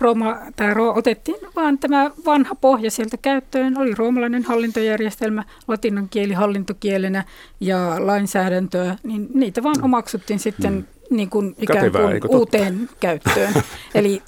[0.00, 3.78] Rooma, tämä otettiin vaan tämä vanha pohja sieltä käyttöön.
[3.78, 7.24] Oli roomalainen hallintojärjestelmä latinan kieli hallintokielenä
[7.60, 11.16] ja lainsäädäntöä, niin niitä vaan omaksuttiin sitten mm.
[11.16, 13.52] niin kuin ikään kuin Kätevää, uuteen käyttöön.
[13.94, 14.22] Eli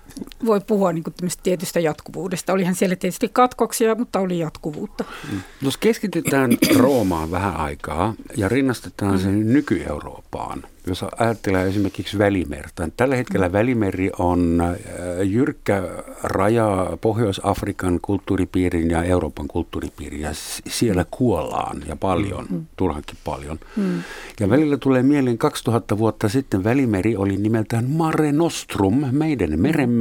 [0.46, 1.04] voi puhua niin
[1.42, 2.52] tietystä jatkuvuudesta.
[2.52, 5.04] Olihan siellä tietysti katkoksia, mutta oli jatkuvuutta.
[5.32, 5.40] Mm.
[5.62, 12.88] Jos keskitytään Roomaan vähän aikaa ja rinnastetaan sen nyky-Eurooppaan, jos ajattelee esimerkiksi Välimerta.
[12.96, 13.52] Tällä hetkellä mm.
[13.52, 14.76] Välimeri on äh,
[15.22, 15.82] jyrkkä
[16.22, 20.30] raja Pohjois-Afrikan kulttuuripiirin ja Euroopan kulttuuripiirin ja
[20.68, 22.66] siellä kuollaan ja paljon, mm.
[22.76, 23.58] turhankin paljon.
[23.76, 24.02] Mm.
[24.40, 29.99] Ja välillä tulee mieleen 2000 vuotta sitten Välimeri oli nimeltään Mare Nostrum, meidän meremme,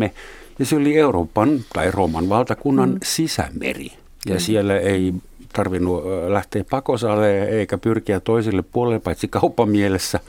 [0.60, 3.00] ja se oli Euroopan tai Rooman valtakunnan mm.
[3.04, 3.92] sisämeri.
[4.26, 4.40] Ja mm.
[4.40, 5.14] siellä ei
[5.54, 10.20] tarvinnut lähteä pakosalle eikä pyrkiä toiselle puolelle, paitsi kaupan mielessä.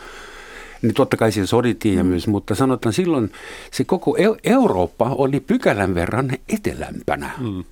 [0.83, 2.11] Niin totta kai siinä sodittiin ja mm.
[2.11, 3.33] myös, mutta sanotaan silloin
[3.71, 7.31] se koko Eurooppa oli pykälän verran etelämpänä.
[7.39, 7.65] Mm.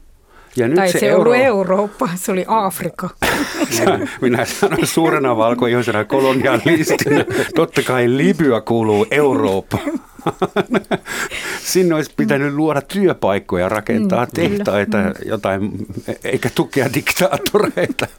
[0.57, 1.31] Ja nyt tai se, se Euro...
[1.31, 3.11] ollut Eurooppa, se oli Afrika.
[4.21, 10.01] Minä sanon suurena valkoisena kolonialistina, totta kai Libya kuuluu Eurooppaan.
[11.73, 15.13] Sinne olisi pitänyt luoda työpaikkoja, rakentaa mm, tehtaita, mm.
[15.27, 15.87] jotain,
[16.25, 18.07] eikä tukea diktaattoreita.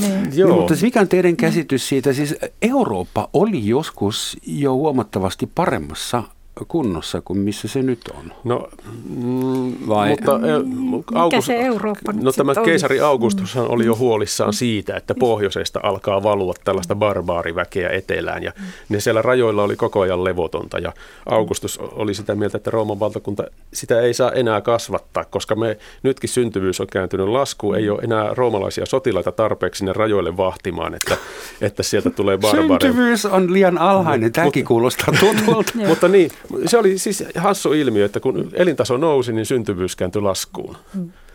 [0.00, 0.38] Niin.
[0.38, 0.48] Joo.
[0.48, 2.12] No, mutta mikä on teidän käsitys siitä?
[2.12, 6.22] Siis Eurooppa oli joskus jo huomattavasti paremmassa
[6.68, 8.32] kunnossa kuin missä se nyt on.
[8.44, 8.68] No,
[9.16, 10.08] mm, Vai?
[10.10, 13.62] mutta Mikä August, se Eurooppa No tämä keisari Augustus mm.
[13.68, 18.52] oli jo huolissaan siitä, että pohjoisesta alkaa valua tällaista barbaariväkeä etelään ja
[18.88, 20.92] ne siellä rajoilla oli koko ajan levotonta ja
[21.26, 26.30] Augustus oli sitä mieltä, että Rooman valtakunta sitä ei saa enää kasvattaa, koska me nytkin
[26.30, 31.16] syntyvyys on kääntynyt laskuun, ei ole enää roomalaisia sotilaita tarpeeksi sinne rajoille vahtimaan, että,
[31.60, 32.80] että sieltä tulee barbaareja.
[32.80, 35.72] Syntyvyys on liian alhainen, tämäkin kuulostaa tutulta.
[35.88, 36.30] Mutta niin,
[36.66, 40.76] se oli siis hassu ilmiö, että kun elintaso nousi, niin syntyvyys kääntyi laskuun.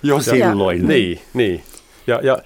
[0.04, 0.82] Jo silloin.
[0.82, 1.64] Ja, niin, niin.
[2.08, 2.38] Ja, ja,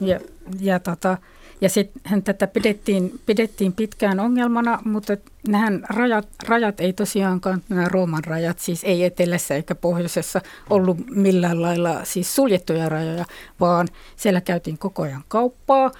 [0.00, 0.20] ja,
[0.60, 1.18] ja, tota,
[1.60, 5.16] ja sitten tätä pidettiin, pidettiin pitkään ongelmana, mutta
[5.48, 11.62] nähän rajat, rajat ei tosiaankaan, nämä Rooman rajat, siis ei etelässä eikä pohjoisessa ollut millään
[11.62, 13.24] lailla siis suljettuja rajoja,
[13.60, 15.90] vaan siellä käytiin koko ajan kauppaa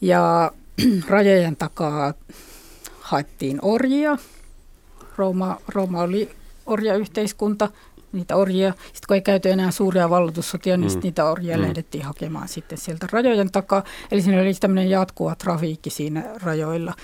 [0.00, 0.52] ja
[1.08, 2.14] rajojen takaa
[3.00, 4.16] haettiin orjia.
[5.16, 6.30] Rooma, Rooma oli
[6.66, 7.68] orjayhteiskunta,
[8.12, 8.70] niitä orjia.
[8.70, 11.00] Sitten kun ei käyty enää suuria valloitussotia, niin mm.
[11.02, 11.62] niitä orjia mm.
[11.62, 13.84] lähdettiin hakemaan sitten sieltä rajojen takaa.
[14.10, 16.94] Eli siinä oli tämmöinen jatkuva trafiikki siinä rajoilla.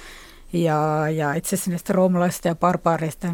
[0.53, 3.29] Ja, ja itse asiassa näistä roomalaisista ja barbaareista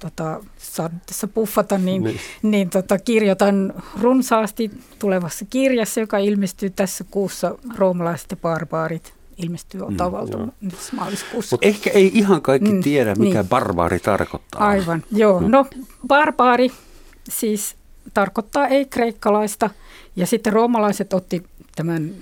[0.00, 2.20] tota, saan tässä puffata, niin, niin.
[2.42, 9.86] niin tota, kirjoitan runsaasti tulevassa kirjassa, joka ilmestyy tässä kuussa, roomalaiset ja barbaarit ilmestyy mm,
[9.86, 11.54] Otavalta mm, nyt maaliskuussa.
[11.54, 13.48] Mutta ehkä ei ihan kaikki mm, tiedä, mikä niin.
[13.48, 14.68] barbaari tarkoittaa.
[14.68, 15.40] Aivan, joo.
[15.40, 15.50] Mm.
[15.50, 15.66] No
[16.06, 16.70] barbaari
[17.28, 17.76] siis
[18.14, 19.70] tarkoittaa ei-kreikkalaista
[20.16, 21.42] ja sitten roomalaiset otti
[21.76, 22.14] tämän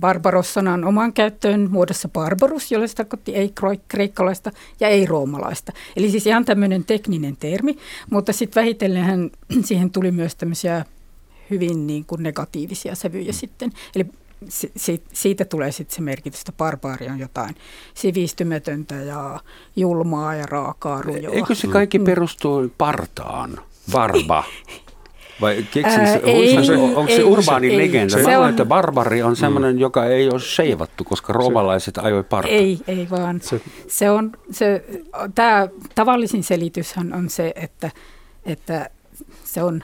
[0.00, 4.50] barbaros-sanan oman käyttöön muodossa barbarus, jolle se tarkoitti ei-kreikkalaista
[4.80, 5.72] ja ei-roomalaista.
[5.96, 7.78] Eli siis ihan tämmöinen tekninen termi,
[8.10, 9.30] mutta sitten vähitellen
[9.68, 10.84] siihen tuli myös tämmöisiä
[11.50, 13.72] hyvin niin kuin negatiivisia sävyjä sitten.
[13.94, 14.06] Eli
[15.12, 17.56] siitä tulee sitten se merkitys, että barbaari on jotain
[17.94, 19.40] sivistymätöntä ja
[19.76, 21.34] julmaa ja raakaa rujoa.
[21.34, 22.04] Eikö se kaikki mm.
[22.04, 23.60] perustu partaan?
[23.92, 24.44] Barba.
[25.40, 26.18] Vai keksin, Ää,
[26.64, 28.14] se, onko se urbaani ei, legenda?
[28.14, 29.80] Se, Mä on, että barbari on sellainen, mm.
[29.80, 32.50] joka ei ole seivattu, koska roomalaiset ajoi parta.
[32.50, 33.40] Ei, ei vaan.
[33.40, 34.84] Se, se on, se,
[35.34, 37.90] tämä tavallisin selityshän on se, että,
[38.44, 38.90] että
[39.44, 39.82] se on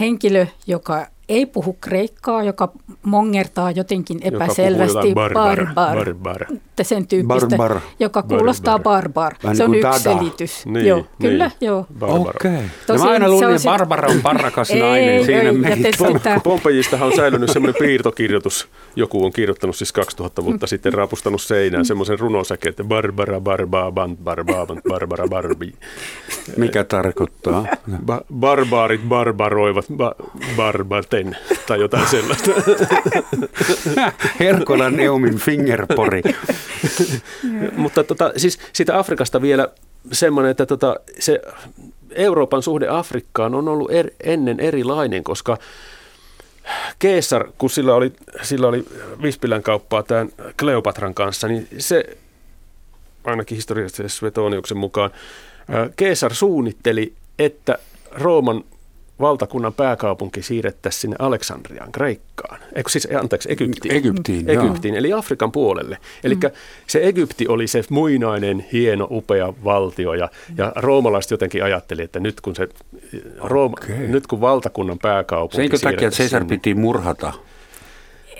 [0.00, 6.58] henkilö, joka ei puhu kreikkaa, joka mongertaa jotenkin epäselvästi barbar, barbar, barbar.
[6.82, 7.80] sen tyyppistä, barbar.
[7.98, 9.34] joka kuulostaa barbar.
[9.34, 9.56] barbar.
[9.56, 9.98] se on yksi dada.
[9.98, 10.66] selitys.
[10.66, 11.08] Niin, joo, niin.
[11.18, 11.86] kyllä, joo.
[12.00, 12.50] Okei.
[12.50, 12.62] Okay.
[12.88, 15.08] No mä aina luulin, että Barbara on parrakas nainen.
[15.08, 18.68] Ei, Siinä ei, Pompejistahan on säilynyt semmoinen piirtokirjoitus.
[18.96, 24.80] Joku on kirjoittanut siis 2000 vuotta sitten, rapustanut seinään semmoisen runosäke, että Barbara, Barbabant, Barbabant,
[24.88, 25.72] Barbara, Barbi.
[26.56, 27.66] Mikä tarkoittaa?
[28.06, 30.14] Ba- barbaarit barbaroivat ba-
[31.12, 32.50] barbaten tai jotain sellaista.
[34.40, 36.22] Herkola Neumin fingerpori.
[37.76, 39.68] Mutta tota, siis siitä Afrikasta vielä
[40.12, 41.40] semmoinen, että tota, se
[42.10, 45.58] Euroopan suhde Afrikkaan on ollut er, ennen erilainen, koska
[46.98, 48.84] Keesar, kun sillä oli, sillä oli
[49.22, 52.04] Vispilän kauppaa tämän Kleopatran kanssa, niin se
[53.24, 55.10] ainakin historiallisesti Svetoniuksen mukaan,
[55.96, 57.78] Keesar suunnitteli, että
[58.10, 58.64] Rooman
[59.22, 62.60] valtakunnan pääkaupunki siirrettäisiin sinne Aleksandriaan, Kreikkaan.
[62.74, 63.94] Eikö siis, anteeksi, Egyptiin.
[63.94, 65.98] Egyptiin, Egyptiin eli Afrikan puolelle.
[66.24, 66.40] Eli mm.
[66.86, 72.40] se Egypti oli se muinainen, hieno, upea valtio ja, ja roomalaiset jotenkin ajatteli, että nyt
[72.40, 72.68] kun, se,
[73.40, 73.96] Rooma, okay.
[73.96, 77.32] nyt kun valtakunnan pääkaupunki Senkö takia, että Caesar piti murhata?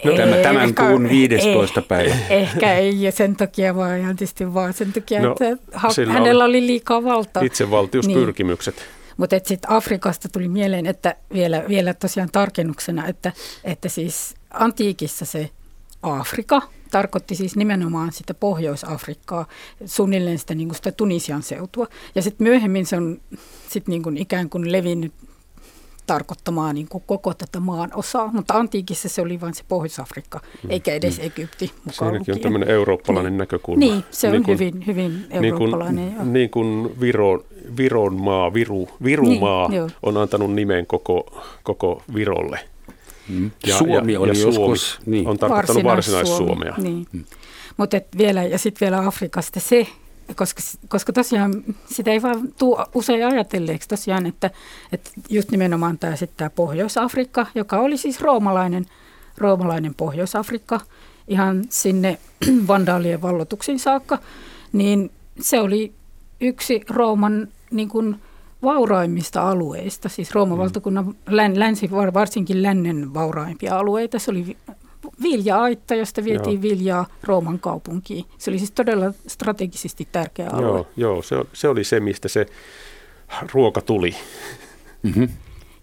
[0.04, 1.80] No, tämän, tämän ehkä, kuun 15.
[1.80, 2.14] Eh, päivä.
[2.30, 5.56] Ehkä ei ja sen takia, vaan ihan tietysti vaan sen takia, no, että
[6.12, 7.42] hänellä oli liikaa valtaa.
[7.42, 8.76] Itsevaltiuspyrkimykset.
[8.76, 9.01] Niin.
[9.16, 13.32] Mutta sitten Afrikasta tuli mieleen, että vielä, vielä tosiaan tarkennuksena, että,
[13.64, 15.50] että siis antiikissa se
[16.02, 19.46] Afrika tarkoitti siis nimenomaan sitä Pohjois-Afrikkaa,
[19.86, 21.86] suunnilleen sitä, niin kuin sitä Tunisian seutua.
[22.14, 23.20] Ja sitten myöhemmin se on
[23.68, 25.12] sit niin kuin ikään kuin levinnyt
[26.06, 30.70] tarkoittamaan niin kuin koko tätä maan osaa, mutta antiikissa se oli vain se Pohjois-Afrikka, mm.
[30.70, 31.24] eikä edes mm.
[31.24, 32.36] Egypti mukaan Siinäkin lukien.
[32.36, 33.38] on tämmöinen eurooppalainen niin.
[33.38, 33.80] näkökulma.
[33.80, 36.04] Niin, se on niin kuin, hyvin, hyvin eurooppalainen.
[36.04, 37.44] Niin kuin, niin kuin Viro,
[37.76, 42.60] Viron maa, Viru, Virumaa niin, on antanut nimen koko, koko Virolle.
[43.28, 43.50] Mm.
[43.66, 45.28] Ja, Suomi ja, oli ja joskus niin.
[45.28, 46.74] on tarkoittanut Varsinais-Suomea.
[46.78, 47.06] Niin.
[47.12, 47.24] Mm.
[47.76, 49.86] Mutta vielä, ja sitten vielä Afrikasta se,
[50.36, 51.52] koska, koska tosiaan
[51.86, 54.50] sitä ei vaan tule usein ajatelleeksi tosiaan, että,
[54.92, 58.86] että just nimenomaan tämä sitten tämä Pohjois-Afrikka, joka oli siis roomalainen,
[59.38, 60.80] roomalainen Pohjois-Afrikka
[61.28, 62.18] ihan sinne
[62.68, 64.18] vandaalien vallotuksiin saakka,
[64.72, 65.92] niin se oli
[66.42, 68.16] yksi Rooman niin kuin
[68.62, 70.60] vauraimmista alueista, siis Rooman mm.
[70.60, 71.14] valtakunnan
[71.54, 74.18] länsi, varsinkin lännen vauraimpia alueita.
[74.18, 74.56] Se oli
[75.22, 76.62] vilja-aitta, josta vietiin joo.
[76.62, 78.24] viljaa Rooman kaupunkiin.
[78.38, 80.68] Se oli siis todella strategisesti tärkeä alue.
[80.68, 82.46] Joo, joo se, se oli se, mistä se
[83.52, 84.14] ruoka tuli.
[85.02, 85.28] Mm-hmm.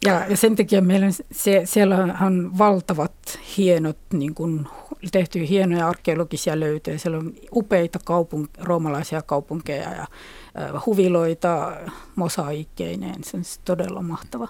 [0.06, 4.68] Ja, ja sen takia meillä se, siellä on valtavat hienot, niin kuin,
[5.12, 6.98] tehty hienoja arkeologisia löytöjä.
[6.98, 11.78] Siellä on upeita kaupunk- roomalaisia kaupunkeja ja äh, huviloita
[12.16, 13.24] mosaikkeineen.
[13.24, 14.48] Se on todella mahtava.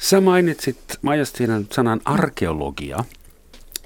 [0.00, 3.04] Sä mainitsit Majastinan sanan arkeologia.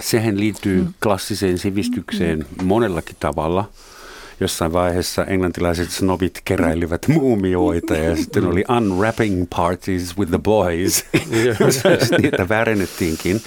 [0.01, 0.95] Sehän liittyy mm.
[1.03, 2.67] klassiseen sivistykseen mm.
[2.67, 3.65] monellakin tavalla–
[4.41, 11.05] jossain vaiheessa englantilaiset snobit keräilivät muumioita ja sitten oli unwrapping parties with the boys.
[12.23, 13.41] Niitä värennettiinkin.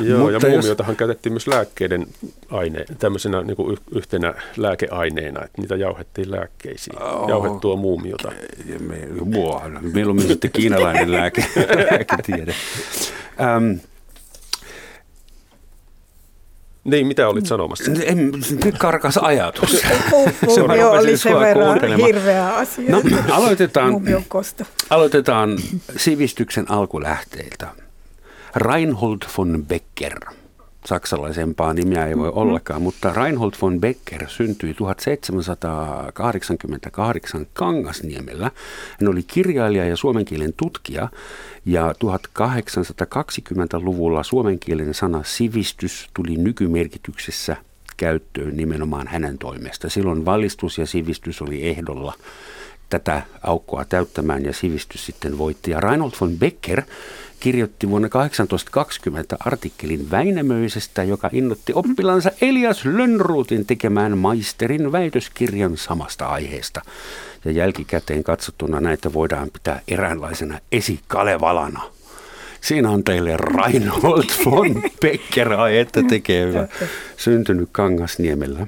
[0.00, 0.98] Joo, Mutta ja muumiotahan jos...
[0.98, 2.06] käytettiin myös lääkkeiden
[2.50, 8.32] aine, tämmöisenä niin kuin yhtenä lääkeaineena, että niitä jauhettiin lääkkeisiin, oh, jauhettua muumiota.
[8.80, 9.08] Me,
[9.92, 11.44] mieluummin sitten kiinalainen lääke,
[11.90, 12.54] lääketiede.
[13.56, 13.80] Um,
[16.84, 17.92] niin, mitä olit sanomassa?
[18.04, 18.32] En,
[18.64, 19.70] nyt karkas ajatus.
[20.54, 22.90] se oli sen verran hirveä asia.
[22.90, 23.94] No, aloitetaan,
[24.90, 25.58] aloitetaan
[25.96, 27.68] sivistyksen alkulähteiltä.
[28.56, 30.18] Reinhold von Becker–
[30.84, 32.42] saksalaisempaa nimeä ei voi mm-hmm.
[32.42, 38.50] ollakaan, mutta Reinhold von Becker syntyi 1788 Kangasniemellä.
[39.00, 41.08] Hän oli kirjailija ja suomenkielen tutkija
[41.66, 47.56] ja 1820-luvulla suomenkielinen sana sivistys tuli nykymerkityksessä
[47.96, 49.90] käyttöön nimenomaan hänen toimesta.
[49.90, 52.14] Silloin valistus ja sivistys oli ehdolla
[52.88, 55.70] tätä aukkoa täyttämään ja sivistys sitten voitti.
[55.70, 56.82] Ja Reinhold von Becker
[57.42, 66.82] kirjoitti vuonna 1820 artikkelin Väinämöisestä, joka innotti oppilansa Elias Lönnruutin tekemään maisterin väitöskirjan samasta aiheesta.
[67.44, 71.82] Ja jälkikäteen katsottuna näitä voidaan pitää eräänlaisena esikalevalana.
[72.60, 75.48] Siinä on teille Reinhold von Becker,
[75.80, 76.68] että tekee hyvä,
[77.16, 78.66] syntynyt Kangasniemellä.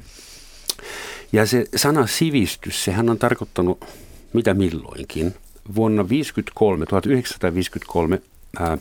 [1.33, 3.85] Ja se sana sivistys, sehän on tarkoittanut
[4.33, 5.35] mitä milloinkin.
[5.75, 8.79] Vuonna 1953, 1953 ää,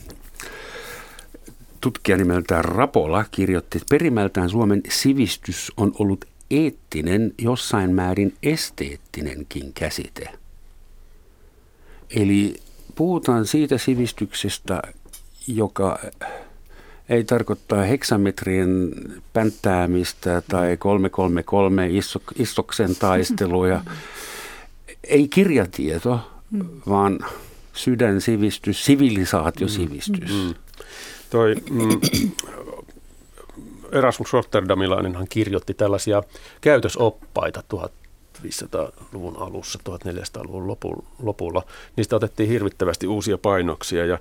[1.81, 10.29] tutkija nimeltään Rapola kirjoitti, että perimältään Suomen sivistys on ollut eettinen, jossain määrin esteettinenkin käsite.
[12.09, 12.55] Eli
[12.95, 14.81] puhutaan siitä sivistyksestä,
[15.47, 15.99] joka
[17.09, 18.91] ei tarkoittaa heksametrien
[19.33, 21.89] pänttäämistä tai 333
[22.36, 23.81] istoksen taisteluja.
[25.03, 26.19] Ei kirjatieto,
[26.89, 27.19] vaan
[27.73, 30.31] sydänsivistys, sivilisaatiosivistys.
[30.31, 30.47] Mm.
[30.47, 30.53] Mm.
[31.29, 31.99] Toi, mm,
[33.91, 36.23] Erasmus Rotterdamilainenhan kirjoitti tällaisia
[36.62, 40.77] käytösoppaita 1500-luvun alussa, 1400-luvun
[41.19, 41.63] lopulla.
[41.95, 44.17] Niistä otettiin hirvittävästi uusia painoksia ja,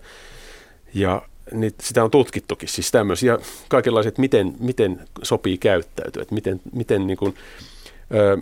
[0.94, 2.68] ja niitä, sitä on tutkittukin.
[2.68, 3.38] Siis tämmöisiä
[3.68, 7.34] kaikenlaiset, miten, miten sopii käyttäytyä, että miten, miten niin kuin,
[8.14, 8.38] ö,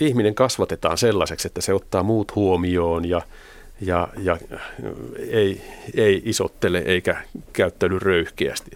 [0.00, 3.22] ihminen kasvatetaan sellaiseksi, että se ottaa muut huomioon ja,
[3.80, 4.38] ja, ja
[5.30, 5.60] ei,
[5.94, 7.16] ei isottele eikä
[7.52, 8.70] käyttäydy röyhkeästi.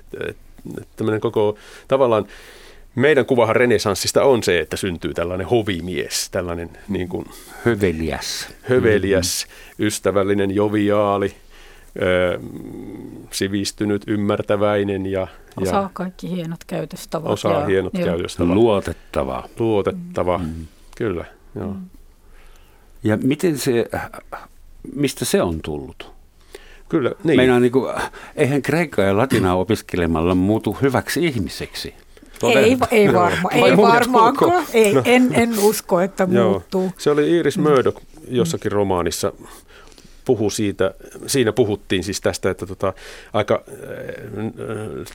[0.96, 2.26] Tämmöinen koko tavallaan
[2.94, 7.26] meidän kuvahan renesanssista on se, että syntyy tällainen hovimies, tällainen niin kuin
[7.64, 9.86] höveliäs, höveliäs mm-hmm.
[9.86, 11.34] ystävällinen, joviaali,
[12.02, 12.40] ö,
[13.30, 15.26] sivistynyt, ymmärtäväinen ja
[15.60, 17.30] Osaa ja kaikki hienot käytöstavat.
[17.30, 18.06] Osaa ja, hienot joo.
[18.06, 18.54] käytöstavat.
[18.54, 19.48] Luotettava.
[19.58, 20.66] Luotettava, mm.
[20.96, 21.24] kyllä.
[21.54, 21.72] Joo.
[21.72, 21.84] Mm.
[23.02, 23.86] Ja miten se
[24.94, 26.12] mistä se on tullut?
[26.88, 27.36] Kyllä, niin.
[27.36, 27.94] Meinaan, niin kuin,
[28.36, 31.94] eihän kreikkaa ja latinaa opiskelemalla muutu hyväksi ihmiseksi.
[32.42, 34.64] Ei, ei, varma, ei varmaankaan.
[34.72, 35.02] Ei, no.
[35.04, 36.82] en, en usko, että muuttuu.
[36.82, 36.92] Joo.
[36.98, 39.32] Se oli Iris Murdoch jossakin romaanissa
[40.24, 40.94] puhu siitä,
[41.26, 42.92] siinä puhuttiin siis tästä, että tota,
[43.32, 43.74] aika, äh,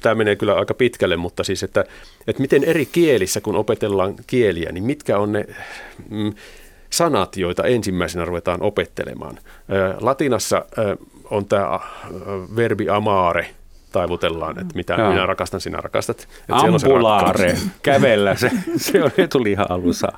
[0.01, 1.85] tämä menee kyllä aika pitkälle, mutta siis, että,
[2.27, 5.45] että miten eri kielissä, kun opetellaan kieliä, niin mitkä on ne
[6.09, 6.33] mm,
[6.89, 9.37] sanat, joita ensimmäisenä ruvetaan opettelemaan.
[9.99, 10.65] Latinassa
[11.31, 11.79] on tämä
[12.55, 13.49] verbi amare,
[13.91, 15.09] taivutellaan, että mitä Joo.
[15.09, 16.21] minä rakastan, sinä rakastat.
[16.21, 20.11] Että Ambulaare, kävellä, se, se on etulihan alussa.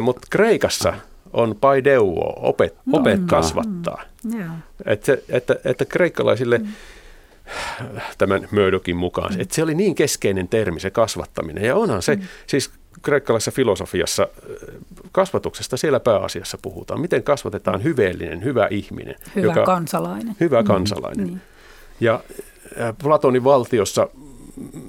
[0.00, 0.94] Mutta Kreikassa
[1.32, 4.02] on paideuo, opet, no, opet kasvattaa.
[4.24, 4.38] Mm.
[4.38, 4.50] Yeah.
[4.84, 6.66] Että, että, että kreikkalaisille mm
[8.18, 11.64] tämän Murdokin mukaan, että se oli niin keskeinen termi se kasvattaminen.
[11.64, 12.22] Ja onhan se, mm.
[12.46, 12.70] siis
[13.02, 14.28] kreikkalaisessa filosofiassa
[15.12, 17.00] kasvatuksesta siellä pääasiassa puhutaan.
[17.00, 19.14] Miten kasvatetaan hyveellinen, hyvä ihminen.
[19.36, 20.36] Hyvä joka, kansalainen.
[20.40, 21.28] Hyvä mm, kansalainen.
[21.28, 21.40] Mm,
[22.00, 22.20] Ja
[23.02, 24.08] Platonin valtiossa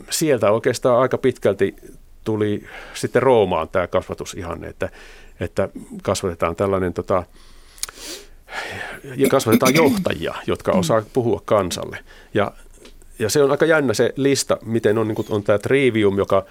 [0.09, 1.75] sieltä oikeastaan aika pitkälti
[2.23, 4.89] tuli sitten Roomaan tämä kasvatusihanne, että,
[5.39, 5.69] että
[6.03, 7.23] kasvatetaan tällainen tota,
[9.15, 11.97] ja kasvatetaan johtajia, jotka osaa puhua kansalle.
[12.33, 12.51] Ja,
[13.19, 16.45] ja se on aika jännä se lista, miten on, niin on tämä trivium, joka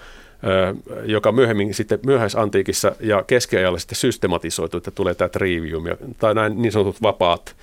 [1.05, 5.83] joka myöhemmin sitten myöhäisantiikissa ja keskiajalla sitten systematisoitu, että tulee tämä trivium
[6.17, 7.55] tai näin niin sanotut vapaat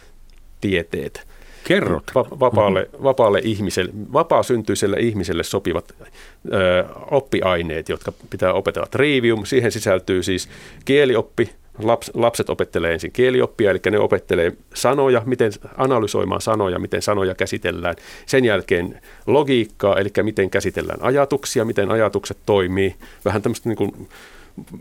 [0.60, 1.26] tieteet.
[1.64, 2.04] Kerrot.
[2.14, 8.86] Va- vapaalle, vapaalle ihmiselle, vapaa-syntyiselle ihmiselle sopivat ö, oppiaineet, jotka pitää opetella.
[8.90, 10.48] Trivium, siihen sisältyy siis
[10.84, 17.34] kielioppi, Laps, lapset opettelee ensin kielioppia, eli ne opettelee sanoja, miten analysoimaan sanoja, miten sanoja
[17.34, 17.94] käsitellään.
[18.26, 22.94] Sen jälkeen logiikkaa, eli miten käsitellään ajatuksia, miten ajatukset toimii.
[23.24, 24.08] Vähän tämmöistä niin kuin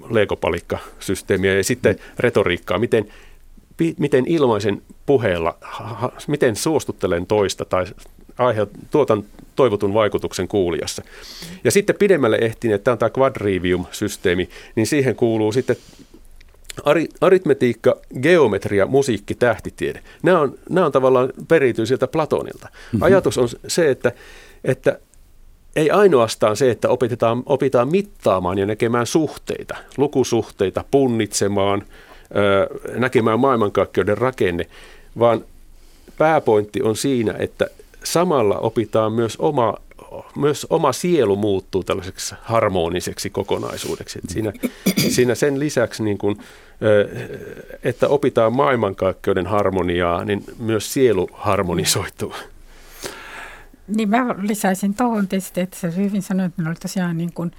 [0.10, 3.08] legopalikkasysteemiä ja sitten retoriikkaa, miten,
[4.00, 5.58] miten ilmaisen puheella,
[6.28, 7.86] miten suostuttelen toista tai
[8.38, 9.24] aiheut, tuotan
[9.56, 11.04] toivotun vaikutuksen kuulijassa.
[11.64, 15.76] Ja sitten pidemmälle ehtiin, että tämä on tämä quadrivium-systeemi, niin siihen kuuluu sitten
[17.22, 20.02] aritmetiikka, geometria, musiikki, tähtitiede.
[20.24, 22.68] Nämä on, nämä on tavallaan periytyy sieltä Platonilta.
[22.72, 23.02] Mm-hmm.
[23.02, 24.12] Ajatus on se, että,
[24.64, 25.00] että
[25.76, 31.84] ei ainoastaan se, että opetetaan, opitaan mittaamaan ja näkemään suhteita, lukusuhteita, punnitsemaan,
[32.96, 34.68] näkemään maailmankaikkeuden rakenne,
[35.20, 35.46] vaan
[36.18, 37.68] pääpointti on siinä, että
[38.04, 39.74] samalla opitaan myös oma
[40.36, 44.20] myös oma sielu muuttuu tällaiseksi harmoniseksi kokonaisuudeksi.
[44.20, 44.54] Että siinä,
[45.16, 46.38] siinä sen lisäksi, niin kuin,
[47.84, 52.34] että opitaan maailmankaikkeuden harmoniaa, niin myös sielu harmonisoituu.
[53.88, 57.52] Niin mä lisäisin tuohon tietysti, että sä hyvin sanoit, että ne oli tosiaan niin kuin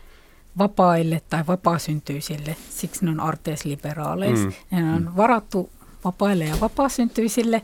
[0.59, 4.38] vapaille tai vapaasyntyisille, siksi ne on artes liberaaleis.
[4.40, 4.52] Mm.
[4.70, 5.70] Ne on varattu
[6.05, 7.62] vapaille ja vapaasyntyisille,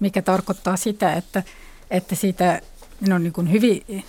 [0.00, 1.42] mikä tarkoittaa sitä, että,
[1.90, 2.60] että siitä
[3.00, 4.04] ne on niin kuin hyvin,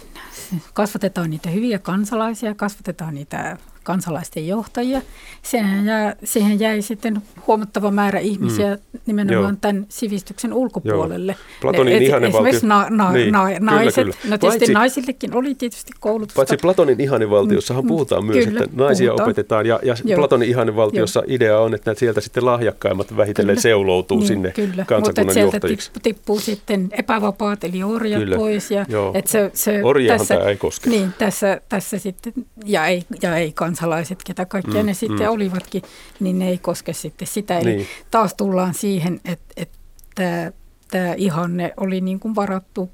[0.73, 5.01] kasvatetaan niitä hyviä kansalaisia, kasvatetaan niitä kansalaisten johtajia.
[5.41, 8.99] Siihen, jää, siihen jäi sitten huomattava määrä ihmisiä mm.
[9.05, 9.57] nimenomaan Joo.
[9.61, 11.31] tämän sivistyksen ulkopuolelle.
[11.31, 11.59] Joo.
[11.61, 14.03] Platonin Esimerkiksi na, na, niin, na, naiset.
[14.03, 14.31] Kyllä, kyllä.
[14.31, 16.35] No tietysti paitsi, naisillekin oli tietysti koulutusta.
[16.35, 19.29] Paitsi Platonin ihannevaltiossahan mm, puhutaan mm, myös, kyllä, että naisia puhutaan.
[19.29, 19.65] opetetaan.
[19.65, 21.35] Ja, ja Platonin ihannevaltiossa Joo.
[21.35, 23.61] idea on, että sieltä sitten lahjakkaimmat vähitellen kyllä.
[23.61, 24.85] seuloutuu niin, sinne kyllä.
[24.85, 25.89] kansakunnan Mutta johtajiksi.
[25.89, 28.35] Mutta tippuu sitten epävapaat eli orjat kyllä.
[28.35, 28.71] pois.
[28.71, 30.89] Ja, et se, se, tässä, ei koske.
[30.89, 32.33] Niin, tässä, tässä sitten,
[32.65, 35.33] ja ei, ja ei kans kansalaiset, ketä kaikkia mm, ne sitten mm.
[35.33, 35.81] olivatkin,
[36.19, 37.59] niin ne ei koske sitten sitä.
[37.59, 37.87] Eli niin.
[38.11, 40.51] taas tullaan siihen, että, että
[40.91, 42.89] tämä ihanne oli niin kuin varattu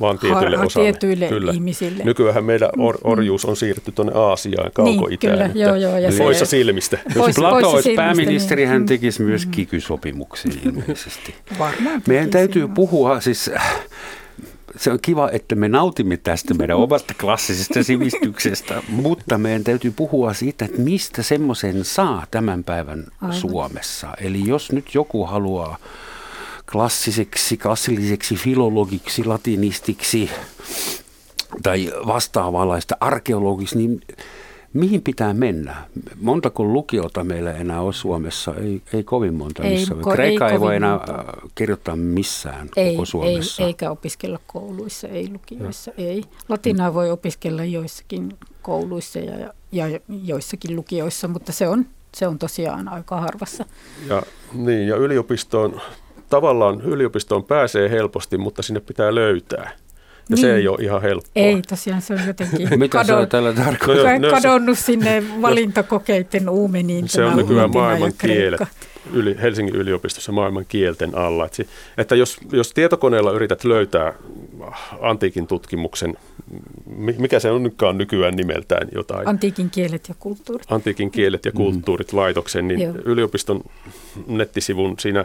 [0.00, 0.92] vaan tietyille ha, osalle.
[0.92, 1.52] Tietyille kyllä.
[1.52, 2.04] ihmisille.
[2.04, 3.00] Nykyään meidän or, mm.
[3.10, 5.38] orjuus on siirretty tuonne Aasiaan, kauko-itään.
[5.38, 6.98] Niin, kyllä, joo, joo, ja poissa silmistä.
[7.14, 8.86] Jos Plato olisi pääministeri, niin, hän mm.
[8.86, 9.50] tekisi myös mm.
[9.50, 11.34] kikysopimuksia ilmeisesti.
[11.58, 13.50] Varmaan Meidän täytyy puhua siis
[14.76, 20.34] se on kiva, että me nautimme tästä meidän omasta klassisesta sivistyksestä, mutta meidän täytyy puhua
[20.34, 23.36] siitä, että mistä semmoisen saa tämän päivän Aivan.
[23.36, 24.14] Suomessa.
[24.20, 25.78] Eli jos nyt joku haluaa
[26.72, 30.30] klassiseksi, klassilliseksi filologiksi, latinistiksi
[31.62, 34.00] tai vastaavanlaista arkeologiksi, niin
[34.74, 35.76] Mihin pitää mennä?
[36.20, 38.54] Montako lukiota meillä enää on Suomessa?
[38.54, 39.94] Ei, ei kovin monta ei, missä.
[39.94, 41.14] Ko, Kreikka ei, ei voi enää monta.
[41.14, 43.62] Äh, kirjoittaa missään ei, koko Suomessa.
[43.62, 46.06] Ei, eikä opiskella kouluissa, ei lukioissa, ja.
[46.06, 46.24] ei.
[46.48, 52.88] Latinaa voi opiskella joissakin kouluissa ja, ja joissakin lukioissa, mutta se on, se on tosiaan
[52.88, 53.64] aika harvassa.
[54.08, 54.22] Ja,
[54.52, 55.80] niin, ja yliopistoon,
[56.28, 59.70] tavallaan yliopistoon pääsee helposti, mutta sinne pitää löytää.
[60.28, 60.40] Ja niin.
[60.40, 61.30] se ei ole ihan helppoa.
[61.34, 64.18] Ei, tosiaan se on jotenkin Mitä kadon, tällä tarkoittaa?
[64.18, 67.08] No, kadonnut sinne valintakokeiden uumeniin.
[67.08, 68.60] Se on nykyään maailman kielet.
[69.12, 71.46] Yli, Helsingin yliopistossa maailman kielten alla.
[71.46, 71.62] Että,
[71.98, 74.12] että jos, jos tietokoneella yrität löytää
[75.00, 76.16] antiikin tutkimuksen,
[77.18, 79.28] mikä se on nytkään nykyään nimeltään jotain?
[79.28, 80.72] Antiikin kielet ja kulttuurit.
[80.72, 82.18] Antiikin kielet ja kulttuurit mm.
[82.18, 82.94] laitoksen, niin Joo.
[83.04, 83.62] yliopiston
[84.26, 85.24] nettisivun siinä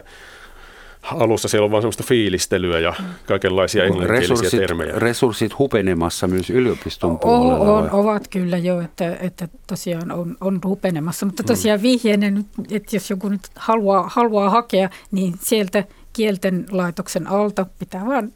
[1.04, 2.94] alussa siellä on vain semmoista fiilistelyä ja
[3.26, 4.94] kaikenlaisia englanninkielisiä resurssit, termejä.
[4.96, 7.78] Resurssit hupenemassa myös yliopiston puolella?
[7.78, 11.84] On, ovat kyllä jo, että, että tosiaan on, on hupenemassa, mutta tosiaan mm.
[11.84, 15.84] vihjeinen, että jos joku nyt haluaa, haluaa hakea, niin sieltä
[16.14, 18.32] kielten laitoksen alta pitää vaan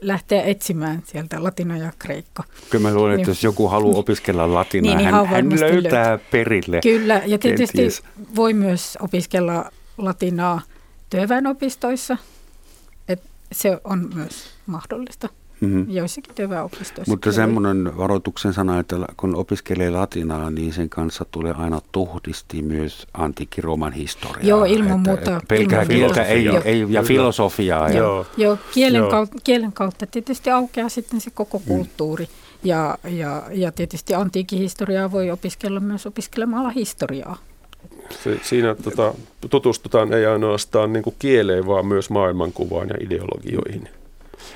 [0.00, 2.44] lähteä etsimään sieltä latina ja kreikka.
[2.70, 6.18] Kyllä mä luulen, että jos joku haluaa opiskella latinaa, niin, niin hän, hän löytää löytää
[6.30, 6.80] perille.
[6.82, 8.02] Kyllä, ja tietysti kenties.
[8.36, 10.60] voi myös opiskella latinaa
[11.12, 12.16] työväenopistoissa.
[13.08, 15.28] että se on myös mahdollista
[15.60, 15.90] mm-hmm.
[15.90, 17.12] joissakin työväenopistoissa.
[17.12, 23.06] Mutta semmoinen varoituksen sana, että kun opiskelee latinaa, niin sen kanssa tulee aina tuhdisti myös
[23.14, 24.48] antiikin Rooman historiaa.
[24.48, 25.36] Joo, ilman että, muuta.
[25.36, 27.88] Että pelkää kieltä ei, ei, ja filosofiaa.
[27.88, 28.26] Joo, joo.
[28.36, 29.10] joo kielen, joo.
[29.10, 31.64] Kautta, kielen kautta tietysti aukeaa sitten se koko mm.
[31.64, 32.24] kulttuuri.
[32.24, 32.30] Mm.
[32.64, 37.36] Ja, ja, ja tietysti antiikin historiaa voi opiskella myös opiskelemalla historiaa.
[38.10, 39.14] Se, siinä tota,
[39.50, 43.88] tutustutaan ei ainoastaan niin kuin kieleen, vaan myös maailmankuvaan ja ideologioihin,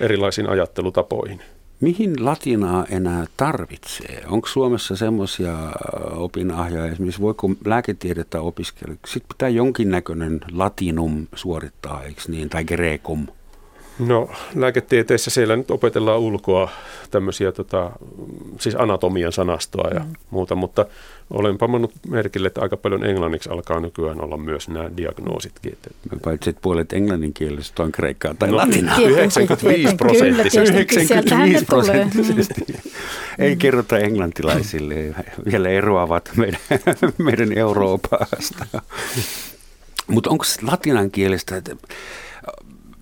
[0.01, 1.41] erilaisiin ajattelutapoihin.
[1.81, 4.25] Mihin latinaa enää tarvitsee?
[4.29, 5.53] Onko Suomessa semmoisia
[6.17, 8.95] opinahjoja, esimerkiksi voiko lääketiedettä opiskella?
[9.07, 13.27] Sitten pitää jonkinnäköinen latinum suorittaa, eikö niin, tai greekum?
[13.99, 16.71] No lääketieteessä siellä nyt opetellaan ulkoa
[17.11, 17.91] tämmöisiä tota,
[18.61, 20.13] siis anatomian sanastoa ja mm.
[20.31, 20.87] muuta, mutta
[21.31, 25.79] olen pamannut merkille, että aika paljon englanniksi alkaa nykyään olla myös nämä diagnoositkin.
[26.13, 28.99] Mä paitsi, että puolet englanninkielisestä on kreikkaa tai no, latinaa.
[28.99, 30.75] 95 prosenttisesti.
[30.75, 32.67] 95 prosenttisesti.
[33.39, 35.15] Ei kerrota englantilaisille,
[35.53, 36.61] vielä eroavat meidän,
[37.19, 38.67] meidän Euroopasta.
[40.07, 41.77] Mutta onko latinan kielestä, että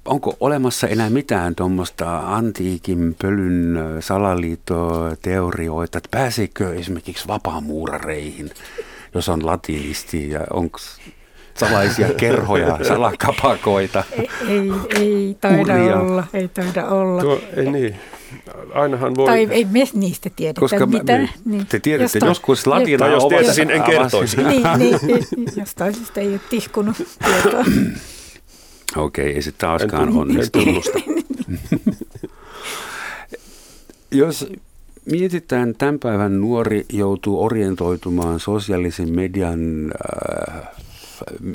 [0.05, 8.51] onko olemassa enää mitään tuommoista antiikin pölyn salaliittoteorioita, että pääseekö esimerkiksi vapaamuurareihin,
[9.15, 10.79] jos on latinisti ja onko
[11.55, 14.05] salaisia kerhoja, salakapakoita?
[14.13, 16.01] Ei, ei, ei taida Uria.
[16.01, 17.23] olla, ei taida olla.
[17.23, 17.97] Tuo, ei niin.
[18.75, 19.27] Ainahan voi...
[19.27, 21.19] Tai ei me niistä tiedetä Koska mitä.
[21.19, 21.67] Me, niin.
[21.67, 24.37] Te tiedätte, jostain, joskus latina Jos tietäisin, en kertoisi.
[24.43, 24.99] niin, niin,
[25.57, 27.65] jostain syystä ei ole tihkunut tietoa.
[28.97, 30.59] Okei, ei se taaskaan en onnistu.
[34.11, 34.47] Jos
[35.11, 40.69] mietitään, tämän päivän nuori joutuu orientoitumaan sosiaalisen median äh,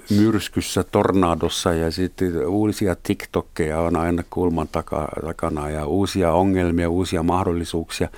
[0.10, 8.10] myrskyssä, tornadossa ja sitten uusia TikTokkeja on aina kulman takana ja uusia ongelmia, uusia mahdollisuuksia.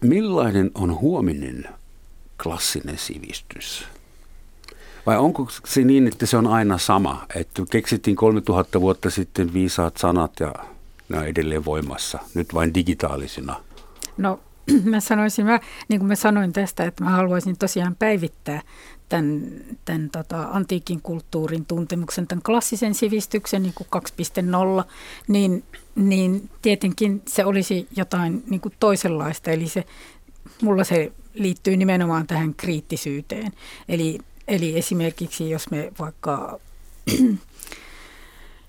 [0.00, 1.64] Millainen on huominen
[2.42, 3.86] klassinen sivistys?
[5.06, 9.96] Vai onko se niin, että se on aina sama, että keksittiin 3000 vuotta sitten viisaat
[9.96, 10.54] sanat ja
[11.08, 13.60] ne on edelleen voimassa, nyt vain digitaalisina?
[14.16, 14.40] No
[14.84, 18.62] mä sanoisin, mä, niin kuin mä sanoin tästä, että mä haluaisin tosiaan päivittää
[19.08, 19.42] tämän,
[19.84, 23.88] tämän tota, antiikin kulttuurin tuntemuksen, tämän klassisen sivistyksen niin kuin
[24.80, 24.84] 2.0,
[25.28, 29.50] niin, niin tietenkin se olisi jotain niin kuin toisenlaista.
[29.50, 29.84] Eli se,
[30.62, 33.52] mulla se liittyy nimenomaan tähän kriittisyyteen.
[33.88, 34.18] Eli
[34.48, 36.60] Eli esimerkiksi jos me vaikka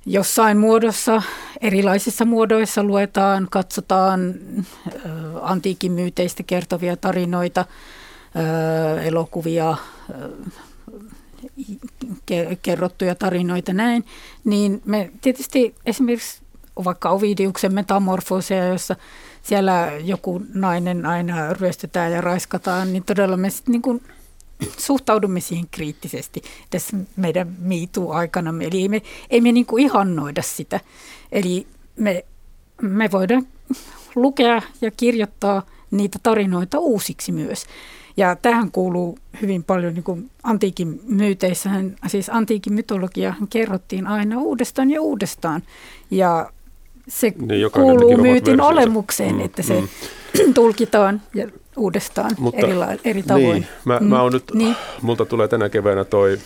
[0.06, 1.22] jossain muodossa,
[1.62, 4.36] erilaisissa muodoissa luetaan, katsotaan
[5.42, 7.66] antiikin myyteistä kertovia tarinoita,
[9.04, 9.78] elokuvia,
[12.62, 14.06] kerrottuja tarinoita näin,
[14.44, 16.42] niin me tietysti esimerkiksi
[16.84, 18.96] vaikka Ovidiuksen metamorfooseja, jossa
[19.44, 24.02] siellä joku nainen aina ryöstetään ja raiskataan, niin todella me sitten niin
[24.78, 28.54] suhtaudumme siihen kriittisesti tässä meidän miitu-aikana.
[28.62, 30.80] Eli ei me, ei me niin kuin ihannoida sitä.
[31.32, 32.26] Eli me,
[32.82, 33.48] me voidaan
[34.16, 37.66] lukea ja kirjoittaa niitä tarinoita uusiksi myös.
[38.18, 44.92] Ja tähän kuuluu hyvin paljon niin kuin antiikin myyteissähän, siis antiikin mytologia kerrottiin aina uudestaan
[44.92, 45.64] ja uudestaan.
[46.12, 46.52] Ja
[47.08, 50.54] se niin, kuuluu myytin olemukseen, mm, että se mm.
[50.54, 51.48] tulkitaan ja
[51.78, 53.54] uudestaan Mutta, eri, eri tavoin.
[53.54, 54.08] Niin, mä, mm.
[54.08, 54.76] mä oon nyt, niin.
[55.02, 56.40] multa tulee tänä keväänä toi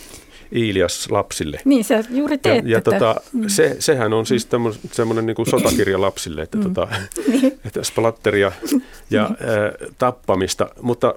[0.51, 1.59] Ilias lapsille.
[1.65, 3.43] Niin, sä juuri teet Ja, ja tota, mm.
[3.47, 4.47] se, sehän on siis
[4.91, 6.63] semmoinen niin sotakirja lapsille, että, mm.
[6.63, 6.87] tota,
[7.31, 7.59] niin.
[7.65, 8.51] että splatteria
[9.09, 9.35] ja ä,
[9.97, 10.69] tappamista.
[10.81, 11.15] Mutta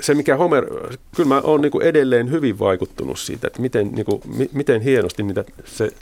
[0.00, 0.66] se, mikä Homer,
[1.16, 5.22] kyllä mä oon niin edelleen hyvin vaikuttunut siitä, että miten, niin kuin, mi, miten hienosti
[5.22, 5.92] niitä se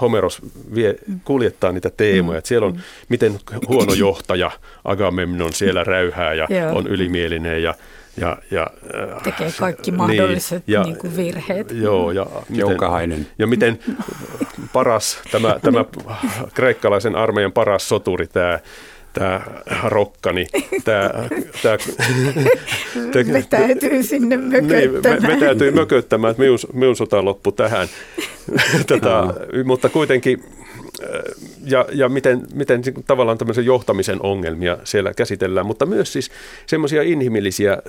[0.00, 0.42] Homeros
[0.74, 0.94] vie,
[1.24, 2.36] kuljettaa niitä teemoja.
[2.36, 2.38] Mm.
[2.38, 2.80] Että siellä on, mm.
[3.08, 4.50] miten huono johtaja
[4.84, 7.74] Agamemnon siellä räyhää ja on ylimielinen ja
[8.20, 8.66] ja, ja,
[9.14, 11.70] äh, Tekee kaikki mahdolliset niin, ja, niin kuin virheet.
[11.70, 13.78] Joo, ja miten, ja miten
[14.72, 15.84] paras, tämä, tämä
[16.54, 18.58] kreikkalaisen armeijan paras soturi, tämä
[19.12, 19.40] tämä
[19.82, 20.46] rokkani,
[20.84, 21.10] tämä...
[21.62, 21.76] tämä
[23.12, 25.22] te, vetäytyy sinne mököttämään.
[25.22, 27.88] Niin, vetäytyy mököttämään, että minun, minun sota loppui tähän.
[28.86, 29.22] Tätä,
[29.64, 30.44] mutta kuitenkin
[31.64, 36.30] ja, ja miten, miten tavallaan tämmöisen johtamisen ongelmia siellä käsitellään, mutta myös siis
[36.66, 37.82] semmoisia inhimillisiä,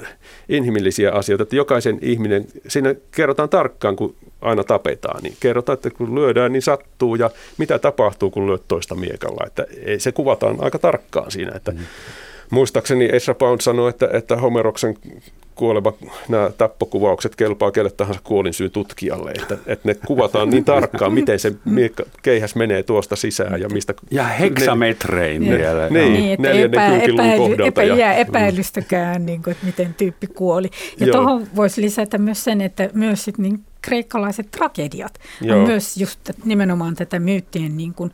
[0.49, 6.16] inhimillisiä asioita, että jokaisen ihminen, siinä kerrotaan tarkkaan, kun aina tapetaan, niin kerrotaan, että kun
[6.16, 9.66] lyödään, niin sattuu ja mitä tapahtuu, kun lyöt toista miekalla, että
[9.97, 11.78] se kuvataan aika tarkkaan siinä, että mm.
[12.49, 14.97] Muistaakseni Esra Pound sanoi, että, että Homeroksen
[15.60, 15.93] kuoleva,
[16.30, 21.53] nämä tappokuvaukset kelpaa kelle tahansa kuolinsyy tutkijalle, että, että ne kuvataan niin tarkkaan, miten se
[21.66, 23.93] miekka, keihäs menee tuosta sisään ja mistä...
[24.12, 25.89] Ja heksametrein ne, vielä.
[25.89, 30.70] Niin, niin että epä, epäily, epä, jää epäilystäkään, niin kuin, että miten tyyppi kuoli.
[30.99, 35.60] Ja tuohon voisi lisätä myös sen, että myös sit niin kreikkalaiset tragediat Joo.
[35.60, 38.12] on myös just nimenomaan tätä myyttien niin kuin,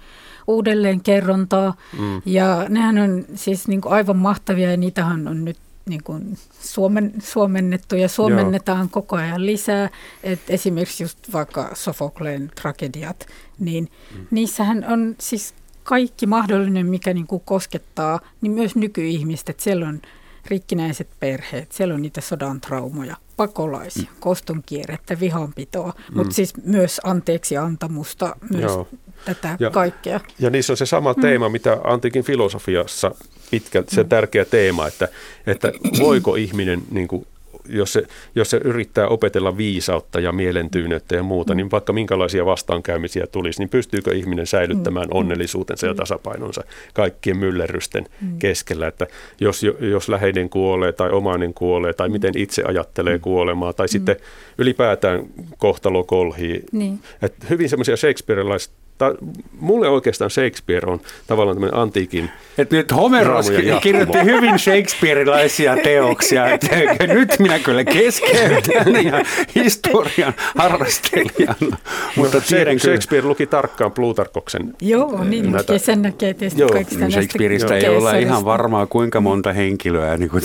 [0.48, 1.74] uudelleenkerrontaa.
[2.00, 2.22] Mm.
[2.26, 7.14] Ja nehän on siis niin kuin aivan mahtavia ja niitähän on nyt niin kuin suomen,
[7.20, 8.88] suomennettu ja suomennetaan Joo.
[8.92, 9.90] koko ajan lisää.
[10.24, 13.28] Et esimerkiksi just vaikka Sofokleen tragediat,
[13.60, 14.28] niin mm.
[14.32, 19.52] niissähän on siis kaikki mahdollinen, mikä niin kuin koskettaa, niin myös nykyihmistä.
[19.52, 20.02] Että siellä on
[20.48, 24.20] rikkinäiset perheet, siellä on niitä sodan traumoja, pakolaisia, mm.
[24.20, 26.18] kostonkierrettä, vihanpitoa, mm.
[26.18, 28.88] mutta siis myös anteeksi antamusta, myös Joo.
[29.26, 30.20] tätä ja, kaikkea.
[30.40, 31.22] Ja niissä on se sama mm.
[31.22, 33.16] teema, mitä antiikin filosofiassa
[33.52, 35.08] pitkälti, se tärkeä teema, että,
[35.48, 37.28] että voiko ihminen niin kuin
[37.70, 38.04] jos se,
[38.36, 43.70] jos se yrittää opetella viisautta ja mielentyyneyttä ja muuta, niin vaikka minkälaisia vastaankäymisiä tulisi, niin
[43.70, 45.18] pystyykö ihminen säilyttämään mm.
[45.18, 45.98] onnellisuutensa ja mm.
[45.98, 48.40] tasapainonsa kaikkien myllerrysten mm.
[48.40, 49.08] keskellä, että
[49.40, 54.16] jos, jos läheinen kuolee tai omainen kuolee tai miten itse ajattelee kuolemaa tai sitten
[54.58, 55.26] ylipäätään
[55.58, 56.64] kohtalo kolhii.
[56.72, 57.00] Niin.
[57.22, 59.16] Että hyvin semmoisia Shakespeareilaiset ta,
[59.60, 66.48] mulle oikeastaan Shakespeare on tavallaan tämmöinen antiikin Et nyt Homeros kirjoitti hyvin Shakespeareilaisia teoksia.
[66.48, 66.62] Et,
[67.08, 69.26] nyt minä kyllä keskeytän ja
[69.56, 71.78] historian harrastelijana.
[72.16, 74.74] Mutta no, Shakespeare luki tarkkaan Plutarkoksen.
[74.82, 75.78] Joo, niin näitä.
[75.78, 76.70] sen näkee tietysti Joo.
[76.70, 80.44] kaikista Shakespeareista ei olla ihan varmaa kuinka monta henkilöä niin kuin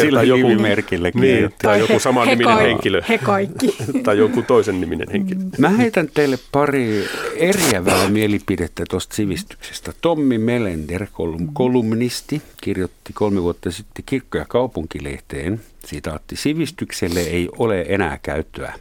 [0.00, 3.02] sillä joku, nimimerkillä niin, tai joku saman niminen henkilö.
[3.08, 3.76] He kaikki.
[4.02, 5.40] tai joku toisen niminen henkilö.
[5.58, 7.04] Mä heitän teille pari
[7.36, 9.92] eri eriävää mielipidettä tuosta sivistyksestä.
[10.00, 11.06] Tommi Melender,
[11.52, 18.72] kolumnisti, kirjoitti kolme vuotta sitten Kirkko- ja kaupunkilehteen, sitaatti, sivistykselle ei ole enää käyttöä.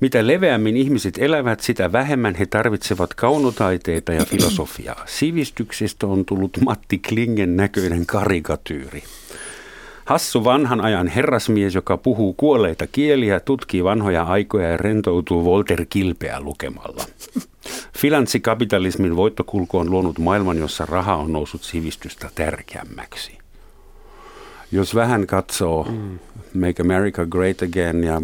[0.00, 5.02] Mitä leveämmin ihmiset elävät, sitä vähemmän he tarvitsevat kaunotaiteita ja filosofiaa.
[5.06, 9.02] Sivistyksestä on tullut Matti Klingen näköinen karikatyyri.
[10.08, 16.40] Hassu vanhan ajan herrasmies, joka puhuu kuolleita kieliä, tutkii vanhoja aikoja ja rentoutuu Walter Kilpeä
[16.40, 17.04] lukemalla.
[17.98, 23.38] Finanssikapitalismin voittokulku on luonut maailman, jossa raha on noussut sivistystä tärkeämmäksi.
[24.72, 26.18] Jos vähän katsoo mm.
[26.54, 28.22] Make America Great Again ja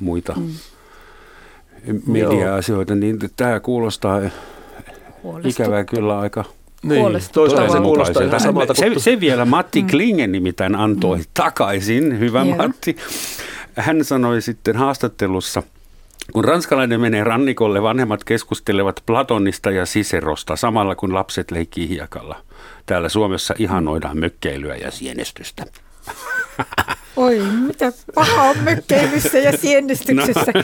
[0.00, 2.02] muita mm.
[2.06, 4.20] media-asioita, niin tämä kuulostaa
[5.44, 6.44] ikävää kyllä aika
[6.82, 8.74] niin, toisaalta se kuulostaa samalta.
[8.74, 9.88] Se, se vielä Matti mm.
[9.88, 11.24] Klingen nimittäin antoi mm.
[11.34, 12.56] takaisin, hyvä yeah.
[12.56, 12.96] Matti.
[13.76, 15.62] Hän sanoi sitten haastattelussa–
[16.32, 22.36] kun ranskalainen menee rannikolle, vanhemmat keskustelevat Platonista ja Siserosta samalla kun lapset leikkii hiekalla.
[22.86, 25.64] Täällä Suomessa ihanoidaan mökkeilyä ja sienestystä.
[27.18, 30.62] Oi, mitä paha on mökkeilyssä ja siennestyksessä no.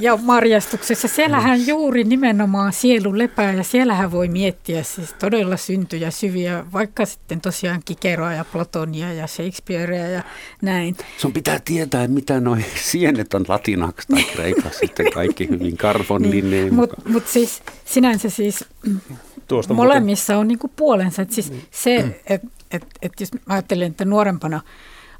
[0.00, 1.08] ja marjastuksessa.
[1.08, 7.40] Siellähän juuri nimenomaan sielu lepää ja siellähän voi miettiä siis todella syntyjä syviä, vaikka sitten
[7.40, 10.22] tosiaan Kikeroa ja Platonia ja Shakespearea ja
[10.62, 10.96] näin.
[11.16, 16.50] Sun pitää tietää, mitä noin sienet on latinaksi tai kreikaksi sitten kaikki hyvin karvonlineen.
[16.50, 18.64] Niin, Mutta mut siis sinänsä siis
[19.48, 20.40] Tuosta molemmissa muuten.
[20.40, 21.22] on niinku puolensa.
[21.22, 24.60] Et siis se, että et, et jos ajattelen, että nuorempana–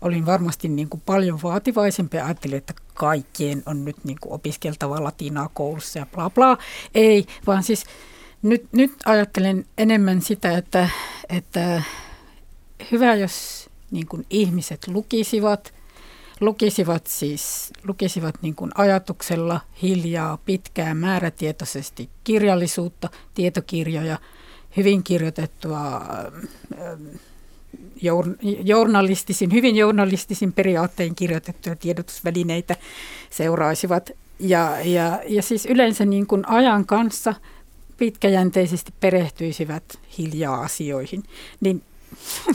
[0.01, 5.05] olin varmasti niin kuin paljon vaativaisempi ja ajattelin, että kaikkien on nyt niin kuin opiskeltava
[5.05, 6.59] latinaa koulussa ja bla bla.
[6.95, 7.85] Ei, vaan siis
[8.43, 10.89] nyt, nyt ajattelen enemmän sitä, että,
[11.29, 11.83] että
[12.91, 15.75] hyvä, jos niin kuin ihmiset lukisivat,
[16.41, 24.19] lukisivat siis lukisivat niin kuin ajatuksella hiljaa, pitkään, määrätietoisesti kirjallisuutta, tietokirjoja,
[24.77, 26.01] hyvin kirjoitettua
[28.65, 32.77] journalistisin, hyvin journalistisin periaattein kirjoitettuja tiedotusvälineitä
[33.31, 34.11] seuraisivat.
[34.41, 37.35] Ja, ja, ja siis yleensä niin kuin ajan kanssa
[37.97, 39.85] pitkäjänteisesti perehtyisivät
[40.19, 41.23] hiljaa asioihin,
[41.61, 41.83] niin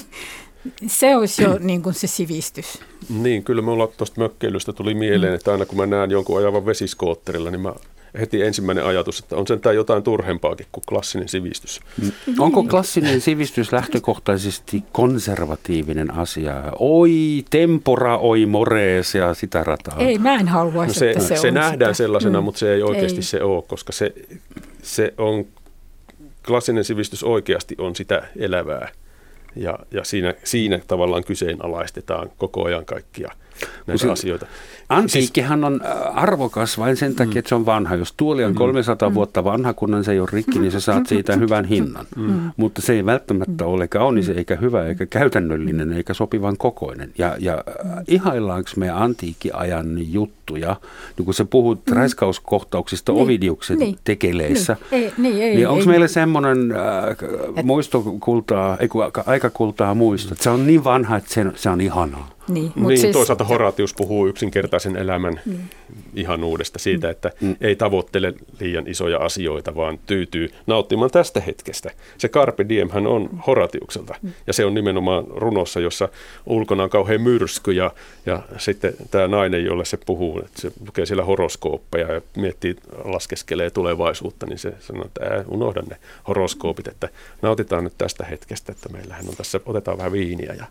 [0.87, 2.79] se olisi jo niin kuin se sivistys.
[3.09, 7.51] Niin, kyllä minulla tuosta mökkeilystä tuli mieleen, että aina kun mä näen jonkun ajavan vesiskootterilla,
[7.51, 7.73] niin mä
[8.19, 11.79] heti ensimmäinen ajatus, että on sentään jotain turhempaakin kuin klassinen sivistys.
[12.01, 12.11] Mm.
[12.39, 16.63] Onko klassinen sivistys lähtökohtaisesti konservatiivinen asia?
[16.79, 19.97] Oi tempora, oi mores ja sitä rataa.
[19.99, 22.03] Ei, mä en haluaisi, no se, että se, se nähdään sitä.
[22.03, 22.45] sellaisena, mm.
[22.45, 23.23] mutta se ei oikeasti ei.
[23.23, 24.13] se ole, koska se,
[24.81, 25.45] se on,
[26.47, 28.89] klassinen sivistys oikeasti on sitä elävää.
[29.55, 33.31] Ja, ja siinä, siinä tavallaan kyseenalaistetaan koko ajan kaikkia
[33.87, 34.45] näitä asioita.
[34.89, 37.95] Antiikkihan on äh, arvokas vain sen takia, että se on vanha.
[37.95, 39.13] Jos tuoli on 300 mm.
[39.13, 39.15] mm.
[39.15, 42.05] vuotta vanha, kunhan se ei ole rikki, niin sä saat siitä hyvän hinnan.
[42.15, 42.23] Mm.
[42.23, 42.51] mm.
[42.57, 47.11] Mutta se ei välttämättä ole kaunis, eikä hyvä, eikä käytännöllinen, eikä sopivan kokoinen.
[47.17, 50.75] Ja, ja äh, ihaillaanko me antiikkiajan juttuja,
[51.17, 51.95] niin kun sä puhut mm.
[51.95, 58.77] raiskauskohtauksista niin, Ovidiuksen niin, tekeleissä, niin, ei, niin, ei, niin onko meillä semmoinen äh, muistokultaa,
[58.77, 58.89] ei,
[59.25, 62.32] aikakultaa muisto, että se on niin vanha, että se, se on ihanaa?
[62.47, 65.69] Niin, mut niin siis, toisaalta Horatius puhuu yksinkertaisen elämän niin.
[66.15, 67.55] ihanuudesta siitä, että mm.
[67.61, 71.91] ei tavoittele liian isoja asioita, vaan tyytyy nauttimaan tästä hetkestä.
[72.17, 74.31] Se Carpe Diemhän on Horatiukselta, mm.
[74.47, 76.09] ja se on nimenomaan runossa, jossa
[76.45, 77.91] ulkona on kauhean myrsky, ja,
[78.25, 83.69] ja sitten tämä nainen, jolle se puhuu, että se lukee siellä horoskooppeja ja miettii, laskeskelee
[83.69, 87.09] tulevaisuutta, niin se sanoo, että unohda ne horoskoopit, että
[87.41, 90.65] nautitaan nyt tästä hetkestä, että meillähän on tässä, otetaan vähän viiniä ja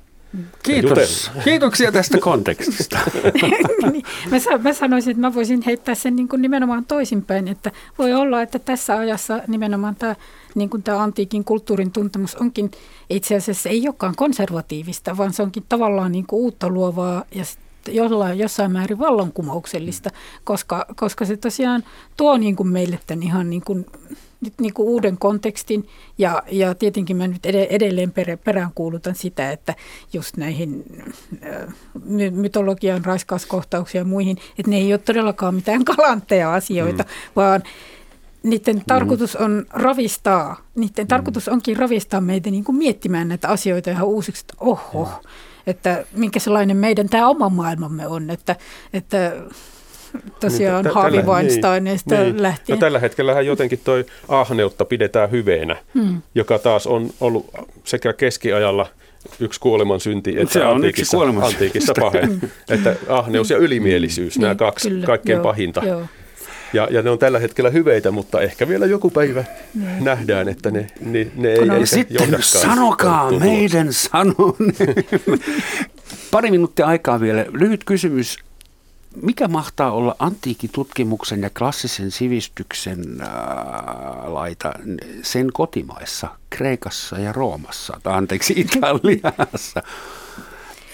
[0.62, 1.30] Kiitos.
[1.45, 2.99] Kiitoksia tästä kontekstista.
[3.93, 8.12] niin, mä, mä sanoisin, että mä voisin heittää sen niin kuin nimenomaan toisinpäin, että voi
[8.12, 10.16] olla, että tässä ajassa nimenomaan tämä,
[10.55, 12.70] niin kuin tämä antiikin kulttuurin tuntemus onkin
[13.11, 17.45] itse asiassa ei olekaan konservatiivista, vaan se onkin tavallaan niin kuin uutta luovaa ja
[17.89, 20.11] jollain, jossain määrin vallankumouksellista,
[20.45, 21.85] koska, koska se tosiaan
[22.16, 23.87] tuo niin kuin meille tämän ihan niin kuin
[24.43, 28.12] nyt niin kuin uuden kontekstin ja, ja tietenkin mä nyt edelleen
[28.45, 29.74] peräänkuulutan sitä, että
[30.12, 30.85] just näihin
[32.05, 37.09] my- mytologian raiskauskohtauksia ja muihin, että ne ei ole todellakaan mitään kalantteja asioita, mm.
[37.37, 37.62] vaan
[38.43, 38.83] niiden mm.
[38.87, 41.09] tarkoitus on ravistaa, niiden mm.
[41.09, 45.28] tarkoitus onkin ravistaa meitä niin kuin miettimään näitä asioita ihan uusiksi, että oho, mm.
[45.66, 48.56] Että minkä sellainen meidän tämä oma maailmamme on, että,
[48.92, 49.32] että
[50.40, 52.42] tosiaan niin, Harvey Weinsteinista niin, niin.
[52.42, 52.76] lähtien.
[52.76, 56.22] No, tällä hetkellä jotenkin toi ahneutta pidetään hyveenä, hmm.
[56.34, 57.50] joka taas on ollut
[57.84, 58.86] sekä keskiajalla
[59.40, 62.26] yksi kuoleman synti, että se on antiikissa, antiikissa pahe.
[62.26, 62.40] Hmm.
[62.68, 65.84] että ahneus ja ylimielisyys, niin, nämä kaksi kyllä, kaikkein joo, pahinta.
[65.84, 66.02] Joo.
[66.73, 69.45] Ja, ja ne on tällä hetkellä hyveitä, mutta ehkä vielä joku päivä
[69.75, 70.05] niin.
[70.05, 74.57] nähdään, että ne, ne, ne ei no, sitten sanokaa meidän sanon.
[76.31, 77.47] Pari minuuttia aikaa vielä.
[77.53, 78.39] Lyhyt kysymys
[79.23, 83.29] mikä mahtaa olla antiikitutkimuksen ja klassisen sivistyksen ää,
[84.27, 84.73] laita
[85.23, 89.83] sen kotimaissa, Kreikassa ja Roomassa, tai anteeksi Italiassa?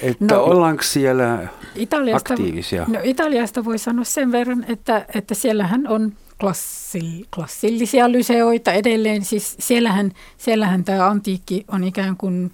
[0.03, 2.85] Että no, ollaanko siellä Italiasta, aktiivisia?
[2.89, 9.25] No Italiasta voi sanoa sen verran, että, että siellähän on klassi, klassillisia lyseoita edelleen.
[9.25, 12.51] Siis siellähän, siellähän tämä antiikki on ikään kuin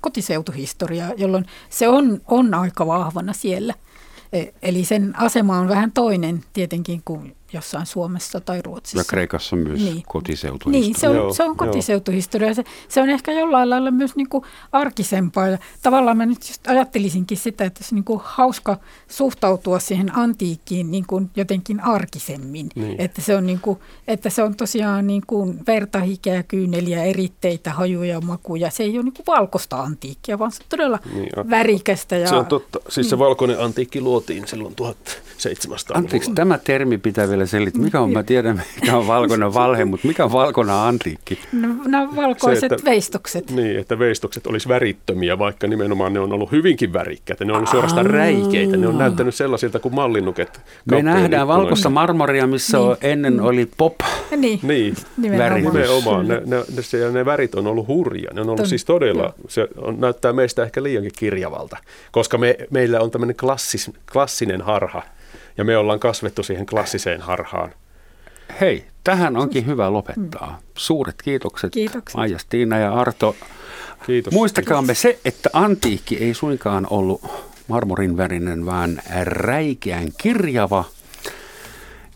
[0.00, 3.74] kotiseutuhistoria, jolloin se on, on aika vahvana siellä–
[4.32, 8.98] E, eli sen asema on vähän toinen tietenkin kuin jossain Suomessa tai Ruotsissa.
[8.98, 10.02] Ja Kreikassa myös niin.
[10.06, 10.80] kotiseutuhistoria.
[10.80, 12.54] Niin, se on, joo, se on kotiseutuhistoria.
[12.54, 15.48] Se, se on ehkä jollain lailla myös niin kuin arkisempaa.
[15.48, 18.76] Ja tavallaan mä nyt just ajattelisinkin sitä, että se on niin kuin hauska
[19.08, 22.68] suhtautua siihen antiikkiin niin kuin jotenkin arkisemmin.
[22.74, 23.00] Niin.
[23.00, 23.78] Että, se on niin kuin,
[24.08, 28.70] että se on tosiaan niin kuin verta, hikeä, kyyneliä, eritteitä, hajuja, makuja.
[28.70, 32.16] Se ei ole niin kuin valkoista antiikkia, vaan se on todella niin, värikästä.
[32.16, 32.78] Ja, se on totta.
[32.88, 33.20] Siis se mm.
[33.20, 37.82] valkoinen antiikki luotiin silloin 1700 Anteeksi, tämä termi pitää vielä selittää.
[37.82, 41.38] Mikä on, mä tiedän, mikä on valkoinen valhe, mutta mikä on valkoinen antiikki?
[41.52, 43.50] No, nämä valkoiset se, että, veistokset.
[43.50, 47.44] Niin, että veistokset olisi värittömiä, vaikka nimenomaan ne on ollut hyvinkin värikkäitä.
[47.44, 48.76] Ne on suorastaan räikeitä.
[48.76, 50.60] Ne on näyttänyt sellaisilta kuin mallinnuket.
[50.90, 52.96] Me nähdään valkoista marmoria, missä niin.
[53.00, 53.94] ennen oli pop.
[54.36, 54.96] Niin, niin.
[55.16, 55.54] nimenomaan.
[55.54, 56.28] nimenomaan.
[56.28, 58.30] Ne, ne, ne, ne värit on ollut hurja.
[58.32, 59.34] Ne on ollut Ton, siis todella, joo.
[59.48, 61.76] se on, näyttää meistä ehkä liiankin kirjavalta,
[62.12, 65.02] koska me, meillä on tämmöinen klassis, klassinen harha
[65.58, 67.72] ja me ollaan kasvettu siihen klassiseen harhaan.
[68.60, 70.58] Hei, tähän onkin hyvä lopettaa.
[70.76, 72.18] Suuret kiitokset Kiitoksia.
[72.18, 73.36] Maija, Stiina ja Arto.
[74.06, 74.32] Kiitos.
[74.32, 75.02] Muistakaamme Kiitos.
[75.02, 77.26] se, että antiikki ei suinkaan ollut
[77.68, 80.84] marmorin värinen, vaan räikeän kirjava.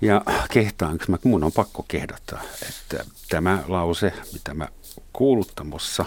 [0.00, 2.38] Ja kehtaanko mä, mun on pakko kehdata,
[2.68, 4.68] että tämä lause, mitä mä
[5.12, 6.04] kuuluttamossa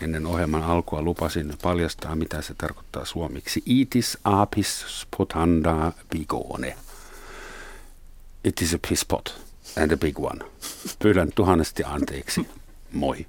[0.00, 3.62] ennen ohjelman alkua lupasin paljastaa, mitä se tarkoittaa suomeksi.
[3.66, 6.76] Itis apis spotanda bigone.
[8.44, 9.40] It is a piss pot
[9.82, 10.44] and a big one.
[10.98, 12.46] Pyydän tuhannesti anteeksi.
[12.92, 13.26] Moi.